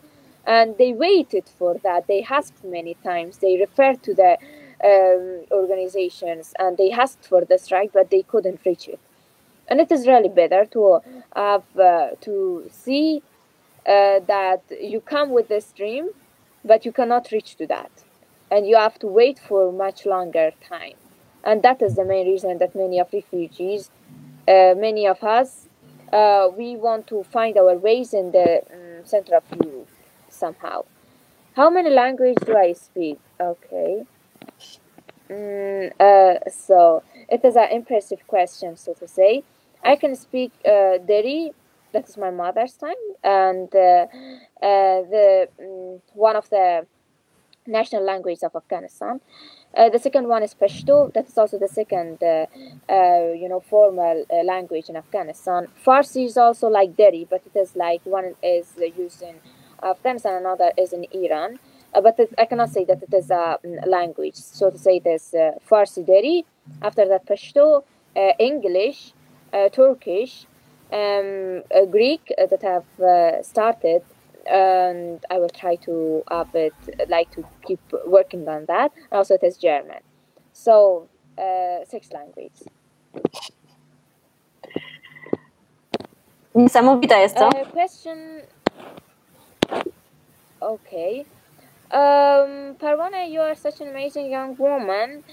[0.45, 2.07] and they waited for that.
[2.07, 4.38] They asked many times, they referred to the
[4.84, 8.99] um, organizations and they asked for this right, but they couldn't reach it.
[9.67, 10.99] And it is really better to
[11.36, 13.21] have uh, to see
[13.86, 16.09] uh, that you come with this dream,
[16.65, 17.91] but you cannot reach to that
[18.51, 20.95] and you have to wait for much longer time.
[21.43, 23.89] And that is the main reason that many of refugees,
[24.47, 25.69] uh, many of us,
[26.12, 29.89] uh, we want to find our ways in the um, center of Europe
[30.30, 30.84] somehow.
[31.55, 33.20] How many languages do I speak?
[33.39, 34.05] Okay.
[35.30, 39.43] Mm, uh, so it is an impressive question, so to say.
[39.84, 41.51] I can speak uh, Dari,
[41.91, 44.05] that is my mother's tongue, and uh,
[44.62, 46.86] uh, the um, one of the
[47.66, 49.20] national language of Afghanistan.
[49.76, 51.13] Uh, the second one is Pashto.
[51.13, 52.45] That is also the second, uh,
[52.89, 55.67] uh, you know, formal uh, language in Afghanistan.
[55.86, 59.36] Farsi is also like Dari, but it is like one is used in
[59.82, 61.57] Afghanistan, another is in Iran.
[61.93, 64.36] Uh, but it, I cannot say that it is a mm, language.
[64.36, 65.34] So to say, there's
[65.69, 66.45] Farsi Dari.
[66.82, 67.84] After that, Pashto,
[68.39, 69.13] English,
[69.72, 70.45] Turkish,
[70.91, 74.03] um, Greek that have started
[74.47, 76.73] and I will try to have it
[77.09, 78.91] like to keep working on that.
[79.11, 80.01] And also, it is German.
[80.53, 82.67] So, uh, six languages.
[86.55, 87.45] Niesamowite jest to.
[87.45, 88.41] Uh, question.
[90.61, 91.25] Okay.
[91.91, 95.23] Um, Parwana, you are such an amazing young woman.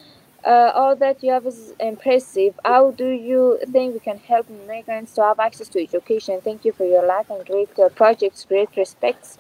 [0.45, 2.59] Uh, all that you have is impressive.
[2.65, 6.41] How do you think we can help migrants to have access to education?
[6.41, 8.45] Thank you for your life and great uh, projects.
[8.45, 9.37] Great respects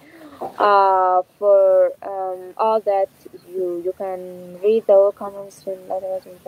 [0.59, 3.09] uh, for um, all that
[3.49, 6.39] you you can read the comments in letters and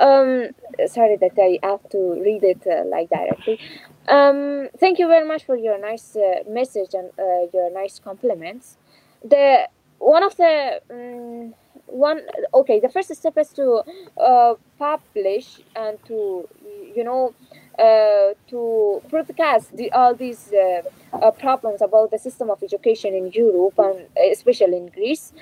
[0.00, 0.50] Um,
[0.86, 3.58] sorry that I have to read it uh, like directly.
[4.06, 8.76] Um, thank you very much for your nice uh, message and uh, your nice compliments.
[9.24, 9.68] The
[9.98, 11.54] one of the um,
[11.88, 12.20] one
[12.54, 13.82] okay the first step is to
[14.20, 16.48] uh, publish and to
[16.94, 17.34] you know
[17.78, 20.82] uh, to broadcast the, all these uh,
[21.12, 25.32] uh problems about the system of education in Europe and especially in Greece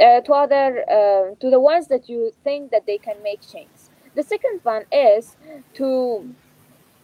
[0.00, 3.68] uh, to other uh, to the ones that you think that they can make change.
[4.14, 5.36] The second one is
[5.74, 6.34] to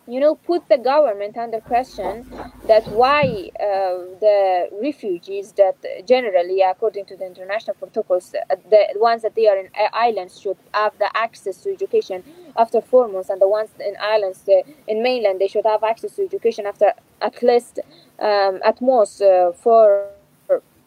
[0.09, 2.27] you know put the government under question
[2.67, 9.23] that why uh, the refugees that generally according to the international protocols uh, the ones
[9.23, 12.25] that they are in islands should have the access to education
[12.57, 16.17] after four months and the ones in islands uh, in mainland they should have access
[16.17, 17.79] to education after at least
[18.19, 20.09] um, at most uh, for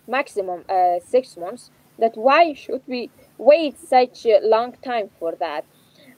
[0.08, 1.72] maximum uh, six months.
[1.98, 5.66] That why should we wait such a long time for that?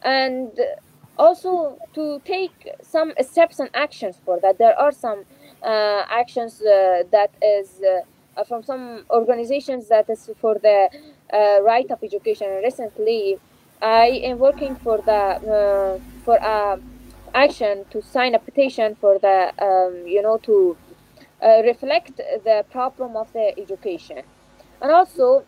[0.01, 0.51] And
[1.17, 4.57] also to take some steps and actions for that.
[4.57, 5.25] There are some
[5.61, 7.81] uh, actions uh, that is
[8.37, 10.89] uh, from some organizations that is for the
[11.33, 12.47] uh, right of education.
[12.63, 13.39] Recently
[13.81, 16.79] i am working for the uh, for a
[17.35, 20.77] action to sign a petition for the um, you know to
[21.41, 24.21] uh, reflect the problem of the education.
[24.81, 25.45] And also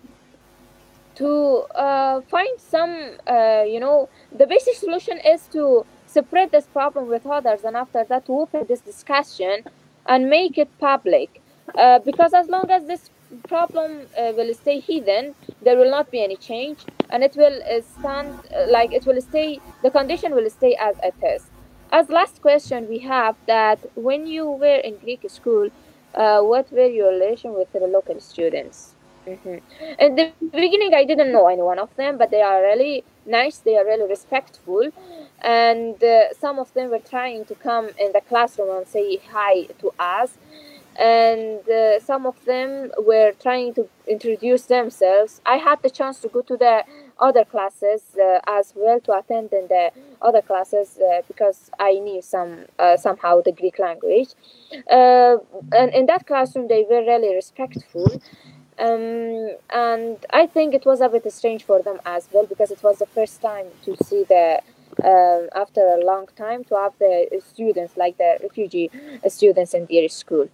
[1.15, 7.07] to uh, find some uh, you know the basic solution is to spread this problem
[7.07, 9.63] with others and after that to open this discussion
[10.07, 11.41] and make it public.
[11.77, 13.09] Uh, because as long as this
[13.49, 17.81] problem uh, will stay hidden there will not be any change and it will uh,
[17.99, 21.49] stand uh, like it will stay the condition will stay as it is.
[21.91, 25.69] As last question we have that when you were in greek school
[26.13, 28.94] what were your relation with the local students
[29.27, 29.61] Mhm.
[29.99, 33.57] In the beginning, I didn't know any one of them, but they are really nice.
[33.59, 34.83] They are really respectful,
[35.41, 39.63] and uh, some of them were trying to come in the classroom and say hi
[39.79, 40.37] to us,
[40.95, 45.41] and uh, some of them were trying to introduce themselves.
[45.45, 46.83] I had the chance to go to the
[47.19, 52.21] other classes uh, as well to attend in the other classes uh, because I knew
[52.21, 54.29] some uh, somehow the Greek language,
[54.89, 55.37] uh,
[55.71, 58.07] and in that classroom they were really respectful
[58.79, 62.83] um, and I think it was a bit strange for them as well because it
[62.83, 64.61] was the first time to see the
[65.03, 68.89] um, after a long time to have the students like the refugee
[69.27, 70.49] students in their school.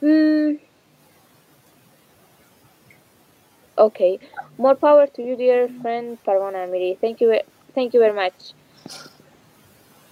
[0.00, 0.54] Hmm.
[3.78, 4.18] Okay,
[4.58, 6.98] more power to you, dear friend Parwana Amiri.
[7.00, 7.40] Thank you,
[7.74, 8.52] thank you very much.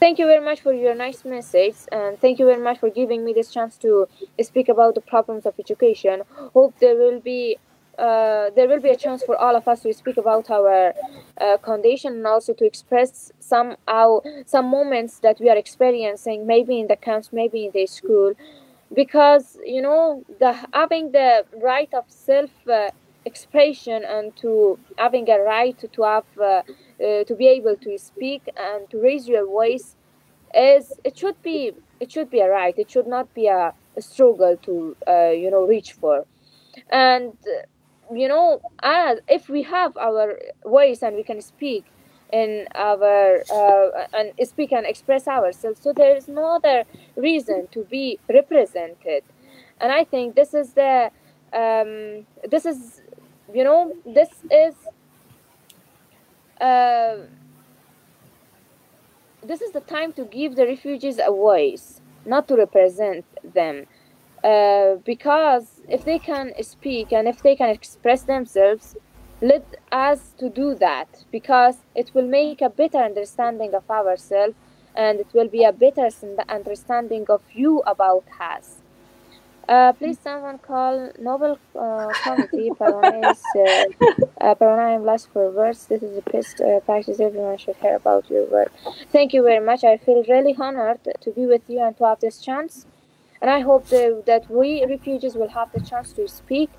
[0.00, 3.24] Thank you very much for your nice message, and thank you very much for giving
[3.24, 4.06] me this chance to
[4.40, 6.22] speak about the problems of education.
[6.54, 7.58] Hope there will be
[7.98, 10.94] uh, there will be a chance for all of us to speak about our
[11.40, 16.86] uh, condition and also to express somehow some moments that we are experiencing, maybe in
[16.86, 18.34] the camps, maybe in the school,
[18.94, 22.90] because you know the having the right of self uh,
[23.24, 26.64] expression and to having a right to have
[27.00, 29.96] uh, to be able to speak and to raise your voice
[30.54, 34.02] is it should be it should be a right it should not be a, a
[34.02, 36.24] struggle to uh, you know reach for.
[36.90, 37.36] And
[38.12, 41.84] you know as if we have our voice and we can speak
[42.32, 46.84] in our uh, and speak and express ourselves so there is no other
[47.16, 49.22] reason to be represented.
[49.80, 51.10] And i think this is the
[51.52, 53.02] um, this is
[53.54, 54.74] you know this is
[56.60, 57.16] uh,
[59.42, 63.86] this is the time to give the refugees a voice, not to represent them.
[64.44, 68.96] Uh, because if they can speak and if they can express themselves,
[69.40, 74.54] let us to do that because it will make a better understanding of ourselves
[74.96, 76.08] and it will be a better
[76.48, 78.77] understanding of you about us.
[79.68, 83.84] Uh, please someone call Nobel uh, Committee Parana is uh,
[84.40, 85.84] uh, Parana I am lost for words.
[85.84, 88.72] This is the best uh, practice everyone should hear about your work.
[89.12, 89.84] Thank you very much.
[89.84, 92.86] I feel really honored to be with you and to have this chance.
[93.42, 96.70] And I hope that, that we refugees will have the chance to speak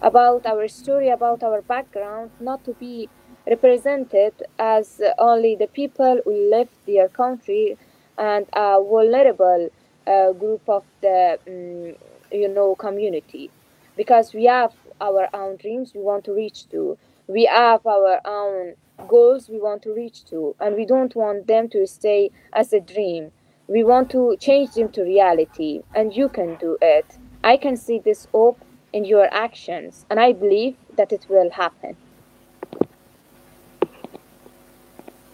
[0.00, 3.08] about our story, about our background, not to be
[3.48, 7.76] represented as only the people who left their country
[8.16, 9.70] and a vulnerable
[10.06, 13.50] uh, group of the um, you know community.
[13.96, 16.98] Because we have our own dreams we want to reach to.
[17.26, 18.74] We have our own
[19.06, 20.54] goals we want to reach to.
[20.60, 23.32] And we don't want them to stay as a dream.
[23.66, 25.82] We want to change them to reality.
[25.94, 27.18] And you can do it.
[27.44, 30.06] I can see this hope in your actions.
[30.10, 31.96] And i believe that it will happen.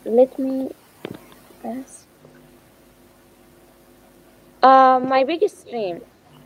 [0.04, 0.70] Let me
[1.64, 2.06] ask.
[4.62, 6.00] Uh, my biggest dream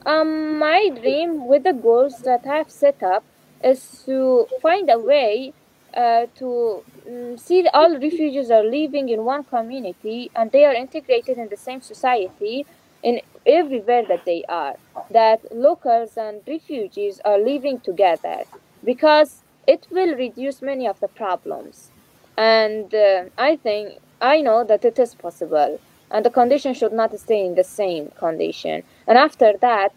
[0.07, 3.25] um, my dream with the goals that I've set up
[3.63, 5.53] is to find a way
[5.95, 11.39] uh, to um, see all refugees are living in one community and they are integrated
[11.39, 12.67] in the same society
[13.03, 14.77] in everywhere that they are.
[15.11, 18.45] That locals and refugees are living together
[18.85, 21.91] because it will reduce many of the problems.
[22.39, 27.19] and uh, I think I know that it is possible, and the condition should not
[27.19, 28.83] stay in the same condition.
[29.07, 29.93] And after that,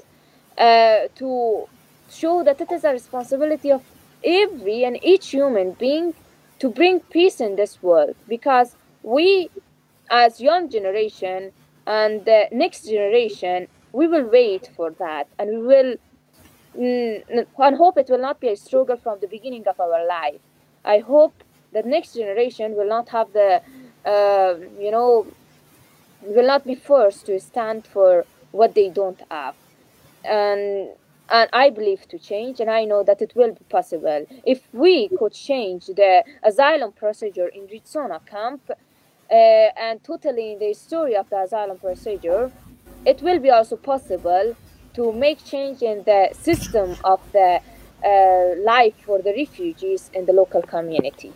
[0.57, 1.67] uh, to
[2.09, 3.83] show that it is a responsibility of
[4.23, 6.13] every and each human being
[6.59, 9.49] to bring peace in this world, because we,
[10.09, 11.51] as young generation
[11.87, 15.95] and the next generation, we will wait for that, and we will.
[16.77, 20.39] Mm, and hope it will not be a struggle from the beginning of our life.
[20.85, 21.33] I hope
[21.73, 23.61] that next generation will not have the
[24.05, 25.27] uh, you know
[26.23, 29.55] will not be forced to stand for what they don't have.
[30.23, 30.89] And
[31.31, 34.25] and i believe to change and i know that it will be possible.
[34.45, 41.15] If we could change the asylum procedure in Ritsona camp uh, and totally the story
[41.15, 42.51] of the asylum procedure
[43.05, 44.55] it will be also possible
[44.93, 47.61] to make change in the system of the
[48.03, 51.33] uh, life for the refugees in the local community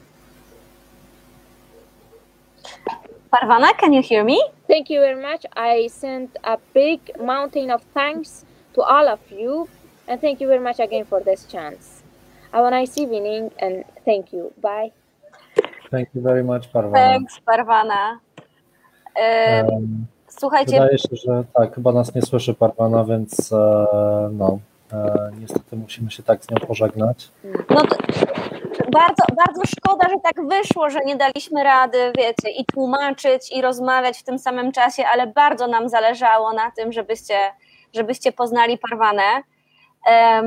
[3.31, 4.41] Parvana, can you hear me?
[4.68, 5.45] Thank you very much.
[5.56, 9.68] I send a big mountain of thanks to all of you,
[10.07, 12.03] and thank you very much again for this chance.
[12.52, 14.53] Have a nice evening, and thank you.
[14.61, 14.91] Bye.
[15.91, 16.93] Thank you very much, Parwana.
[16.93, 18.19] Thanks, Parvana.
[19.15, 23.57] Em, Słuchajcie, Wydaje się, że tak, chyba nas nie słyszy Parwana, więc e,
[24.31, 24.60] no,
[25.40, 27.32] niestety musimy się tak z nią pożegnać.
[27.70, 27.82] no
[28.92, 34.20] bardzo, bardzo szkoda, że tak wyszło, że nie daliśmy rady, wiecie, i tłumaczyć, i rozmawiać
[34.20, 37.38] w tym samym czasie, ale bardzo nam zależało na tym, żebyście,
[37.94, 39.44] żebyście poznali Parwanę.
[40.08, 40.46] Em,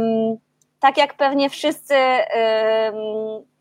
[0.81, 2.95] tak jak pewnie wszyscy em,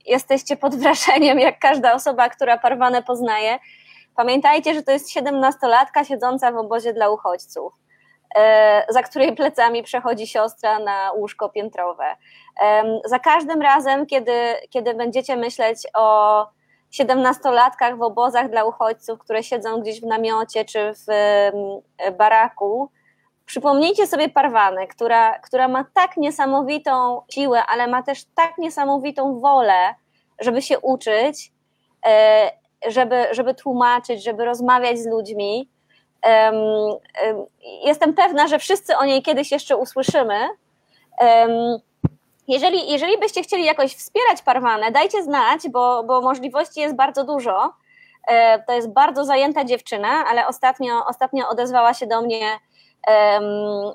[0.05, 3.59] jesteście pod wrażeniem, jak każda osoba, która Parwanę poznaje,
[4.15, 7.86] pamiętajcie, że to jest siedemnastolatka siedząca w obozie dla uchodźców, e,
[8.89, 12.15] za której plecami przechodzi siostra na łóżko piętrowe.
[13.05, 14.33] Za każdym razem, kiedy,
[14.69, 16.45] kiedy będziecie myśleć o
[16.91, 21.07] siedemnastolatkach w obozach dla uchodźców, które siedzą gdzieś w namiocie czy w
[22.17, 22.89] baraku,
[23.47, 29.95] przypomnijcie sobie Parwanę, która, która ma tak niesamowitą siłę, ale ma też tak niesamowitą wolę,
[30.39, 31.51] żeby się uczyć,
[32.05, 32.51] e,
[32.87, 35.69] żeby, żeby tłumaczyć, żeby rozmawiać z ludźmi.
[36.21, 36.55] Em,
[37.23, 37.45] em,
[37.85, 40.47] Jestem pewna, że wszyscy o niej kiedyś jeszcze usłyszymy.
[42.47, 47.73] Jeżeli, jeżeli byście chcieli jakoś wspierać Parwanę, dajcie znać, bo, bo możliwości jest bardzo dużo.
[48.27, 52.59] E, To jest bardzo zajęta dziewczyna, ale ostatnio, ostatnio odezwała się do mnie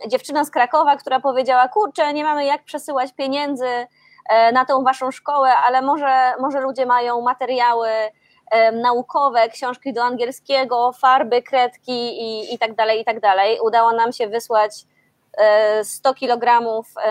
[0.09, 3.87] dziewczyna z Krakowa, która powiedziała: Kurczę, nie mamy jak przesyłać pieniędzy
[4.29, 7.89] e, na tą waszą szkołę, ale może, może ludzie mają materiały
[8.73, 13.59] naukowe, książki do angielskiego, farby, kredki i, i tak dalej, i tak dalej.
[13.61, 14.73] Udało nam się wysłać
[15.39, 16.61] e, 100 kg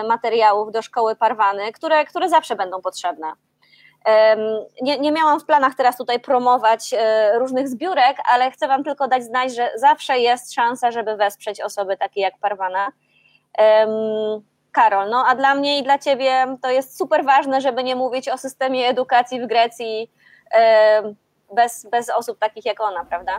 [0.08, 3.32] materiałów do szkoły Parwany, które, które zawsze będą potrzebne.
[4.82, 9.08] Nie, nie miałam w planach teraz tutaj promować e, różnych zbiórek, ale chcę Wam tylko
[9.08, 12.92] dać znać, że zawsze jest szansa, żeby wesprzeć osoby takie jak Parwana.
[14.72, 18.28] Karol, no a dla mnie i dla Ciebie to jest super ważne, żeby nie mówić
[18.28, 20.10] o systemie edukacji w Grecji
[21.56, 23.32] bez, bez osób takich jak ona, prawda?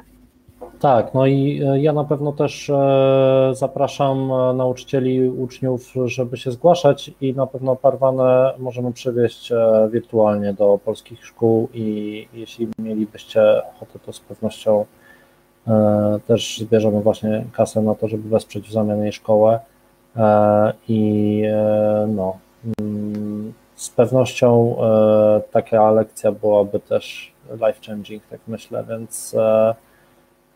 [0.80, 6.52] Tak, no i e, ja na pewno też e, zapraszam e, nauczycieli, uczniów, żeby się
[6.52, 9.52] zgłaszać i na pewno Parwanę możemy przywieźć
[9.91, 13.41] wirtualnie do polskich szkół i jeśli mielibyście
[13.76, 14.85] ochotę, to z pewnością
[16.27, 19.60] też zbierzemy właśnie kasę na to, żeby wesprzeć w zamian jej szkołę
[20.88, 21.44] i
[22.07, 22.38] no,
[22.80, 24.76] mm, z pewnością
[25.52, 29.76] taka lekcja byłaby też life changing, tak myślę, więc e,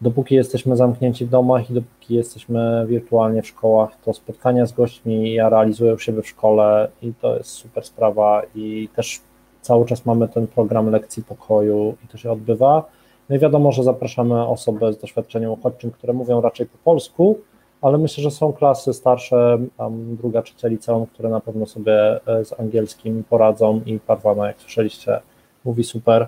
[0.01, 5.33] dopóki jesteśmy zamknięci w domach i dopóki jesteśmy wirtualnie w szkołach, to spotkania z gośćmi
[5.33, 9.21] ja realizuję siebie w szkole i to jest super sprawa i też
[9.61, 12.85] cały czas mamy ten program lekcji pokoju i to się odbywa.
[13.29, 17.39] No i wiadomo, że zapraszamy osoby z doświadczeniem uchodźczym, które mówią raczej po polsku,
[17.81, 22.45] ale myślę, że są klasy starsze, tam druga, trzecia liceum, które na pewno sobie e,
[22.45, 25.19] z angielskim poradzą i Parwana, jak słyszeliście,
[25.65, 26.27] mówi super.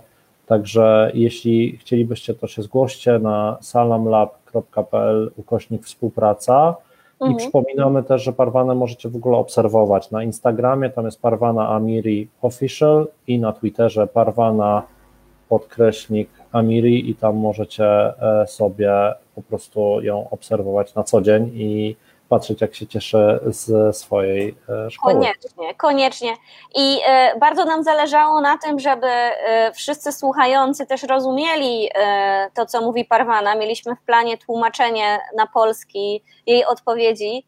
[0.49, 6.75] Także jeśli chcielibyście, to się zgłoście na salamlab.pl ukośnik współpraca
[7.21, 7.37] i Mhm.
[7.37, 13.07] przypominamy też, że Parwanę możecie w ogóle obserwować na Instagramie, tam jest Parwana Amiri Official
[13.27, 14.83] i na Twitterze Parwana
[15.49, 18.91] podkreśnik Amiri i tam możecie e, sobie
[19.35, 21.95] po prostu ją obserwować na co dzień i
[22.29, 25.13] patrzeć, jak się cieszy z swojej e, szkoły.
[25.13, 26.33] Koniecznie, koniecznie.
[26.75, 31.89] I e, bardzo nam zależało na tym, żeby e, wszyscy słuchający też rozumieli
[32.53, 33.55] to, co mówi Parwana.
[33.55, 37.45] Mieliśmy w planie tłumaczenie na polski jej odpowiedzi.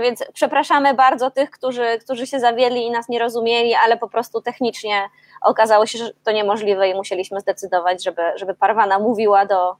[0.00, 4.42] Więc przepraszamy bardzo tych, którzy, którzy się zawiedli i nas nie rozumieli, ale po prostu
[4.42, 5.08] technicznie
[5.42, 9.76] okazało się, że to niemożliwe i musieliśmy zdecydować, żeby, żeby Parwana mówiła do,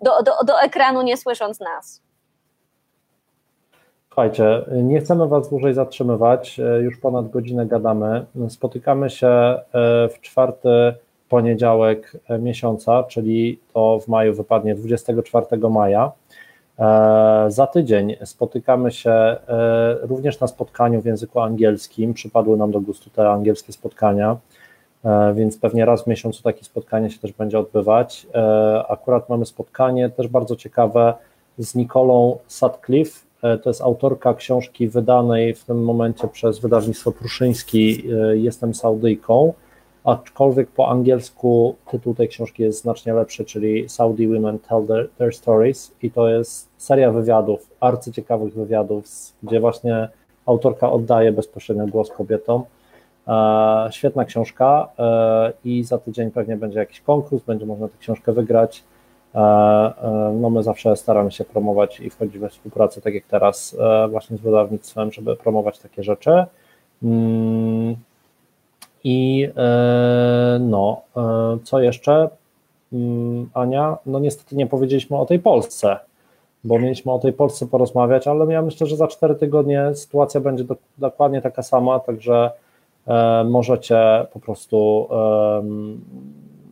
[0.00, 2.02] do, do, do ekranu, nie słysząc nas.
[4.14, 8.26] Słuchajcie, nie chcemy Was dłużej zatrzymywać, już ponad godzinę gadamy.
[8.48, 9.62] Spotykamy się e,
[10.08, 10.68] w czwarty
[11.28, 16.12] poniedziałek miesiąca, czyli to w maju wypadnie 24 maja.
[16.78, 19.38] E, za tydzień spotykamy się e,
[20.02, 22.14] również na spotkaniu w języku angielskim.
[22.14, 24.36] Przypadły nam do gustu te angielskie spotkania,
[25.34, 28.26] więc pewnie raz w miesiącu takie spotkanie się też będzie odbywać.
[28.88, 31.14] Akurat mamy spotkanie też bardzo ciekawe
[31.58, 38.04] z Nikolą Sutcliffe, E, to jest autorka książki wydanej w tym momencie przez wydawnictwo Pruszyński
[38.12, 39.52] e, Jestem Saudyjką,
[40.04, 45.34] aczkolwiek po angielsku tytuł tej książki jest znacznie lepszy, czyli Saudi Women Tell Their, their
[45.34, 49.04] Stories i to jest seria wywiadów, arcyciekawych wywiadów,
[49.42, 50.08] gdzie właśnie
[50.46, 52.62] autorka oddaje bezpośrednio głos kobietom.
[53.28, 54.88] E, świetna książka
[55.64, 58.84] i za tydzień pewnie będzie jakiś konkurs, będzie można tę książkę wygrać.
[59.34, 63.76] E, e, no my zawsze staramy się promować i wchodzić we współpracę, tak jak teraz
[63.80, 66.44] e, właśnie z wydawnictwem, żeby promować takie rzeczy.
[67.02, 67.96] Mm,
[69.04, 69.48] I
[70.60, 71.02] no,
[71.64, 72.28] co jeszcze?
[72.92, 75.96] Mm, Ania, no niestety nie powiedzieliśmy o tej Polsce,
[76.64, 80.64] bo mieliśmy o tej Polsce porozmawiać, ale ja myślę, że za cztery tygodnie sytuacja będzie
[80.64, 82.50] do, dokładnie taka sama, także
[83.44, 85.08] możecie po prostu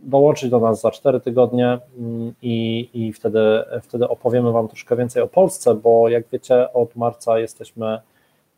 [0.03, 3.41] dołączyć do nas za 4 tygodnie mm, i, i wtedy,
[3.83, 8.01] wtedy opowiemy Wam troszkę więcej o Polsce, bo jak wiecie, od marca jesteśmy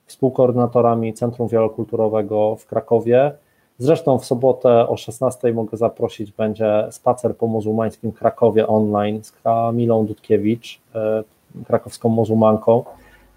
[0.07, 3.33] współkoordynatorami Centrum Wielokulturowego w Krakowie.
[3.79, 10.07] Zresztą w sobotę o 16 mogę zaprosić, będzie spacer po muzułmańskim Krakowie online z Kamilą
[10.07, 11.25] Dudkiewicz, e,
[11.67, 12.85] krakowską muzułmanką.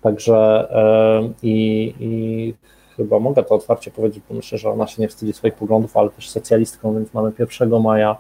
[0.01, 2.53] Także e, i, i
[2.97, 6.09] chyba mogę to otwarcie powiedzieć, bo myślę, że ona się nie wstydzi swoich poglądów, ale
[6.09, 8.17] też socjalistką, więc mamy 1 maja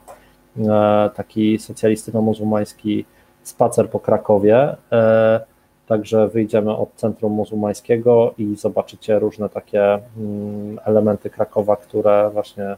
[0.59, 3.05] e, taki socjalistyczno-muzułmański
[3.43, 4.75] spacer po Krakowie.
[4.91, 5.39] E,
[5.87, 12.75] także wyjdziemy od centrum muzułmańskiego i zobaczycie różne takie mm, elementy Krakowa, które właśnie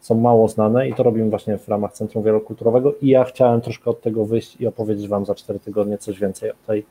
[0.00, 3.90] są mało znane i to robimy właśnie w ramach Centrum Wielokulturowego i ja chciałem troszkę
[3.90, 6.86] od tego wyjść i opowiedzieć Wam za 4 tygodnie coś więcej o tej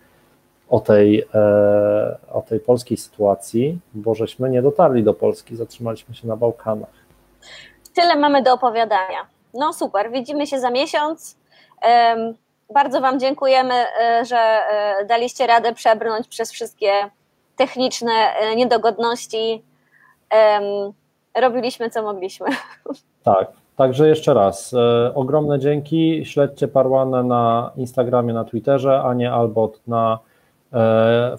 [0.69, 6.27] o tej, e, o tej polskiej sytuacji, bo żeśmy nie dotarli do Polski, zatrzymaliśmy się
[6.27, 7.03] na Bałkanach.
[7.95, 9.27] Tyle mamy do opowiadania.
[9.53, 11.37] No super, widzimy się za miesiąc.
[12.73, 16.91] Bardzo Wam dziękujemy, e, że e, daliście radę przebrnąć przez wszystkie
[17.55, 18.11] techniczne
[18.55, 19.63] niedogodności.
[21.35, 22.47] Robiliśmy co mogliśmy.
[23.23, 24.75] Tak, Także jeszcze raz,
[25.15, 26.25] ogromne dzięki.
[26.25, 30.32] Śledźcie Parłanę na Instagramie, na Twitterze, a nie Albot na E,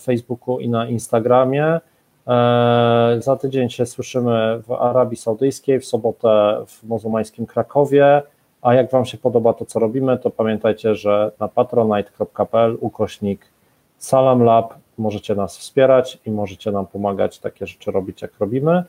[0.00, 1.80] Facebooku i na Instagramie.
[2.26, 8.22] E, za tydzień się słyszymy w Arabii Saudyjskiej, w sobotę w muzułmańskim Krakowie.
[8.62, 13.46] A jak Wam się podoba to, co robimy, to pamiętajcie, że na patronite.pl ukośnik
[13.98, 18.84] Salam Lab możecie nas wspierać i możecie nam pomagać takie rzeczy robić, jak robimy.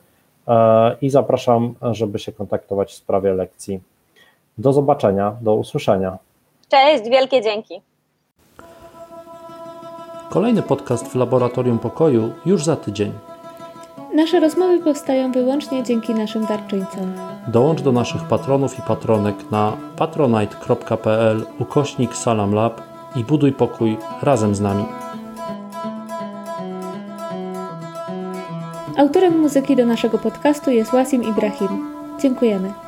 [0.48, 3.80] E, I zapraszam, żeby się kontaktować w sprawie lekcji.
[4.58, 6.18] Do zobaczenia, do usłyszenia.
[6.68, 7.80] Cześć, wielkie dzięki.
[10.28, 13.12] Kolejny podcast w Laboratorium Pokoju już za tydzień.
[14.14, 17.12] Nasze rozmowy powstają wyłącznie dzięki naszym darczyńcom.
[17.48, 22.82] Dołącz do naszych patronów i patronek na patronite.pl ukośnik salamlab
[23.16, 24.84] i buduj pokój razem z nami.
[28.96, 31.86] Autorem muzyki do naszego podcastu jest Wasim Ibrahim.
[32.20, 32.85] Dziękujemy.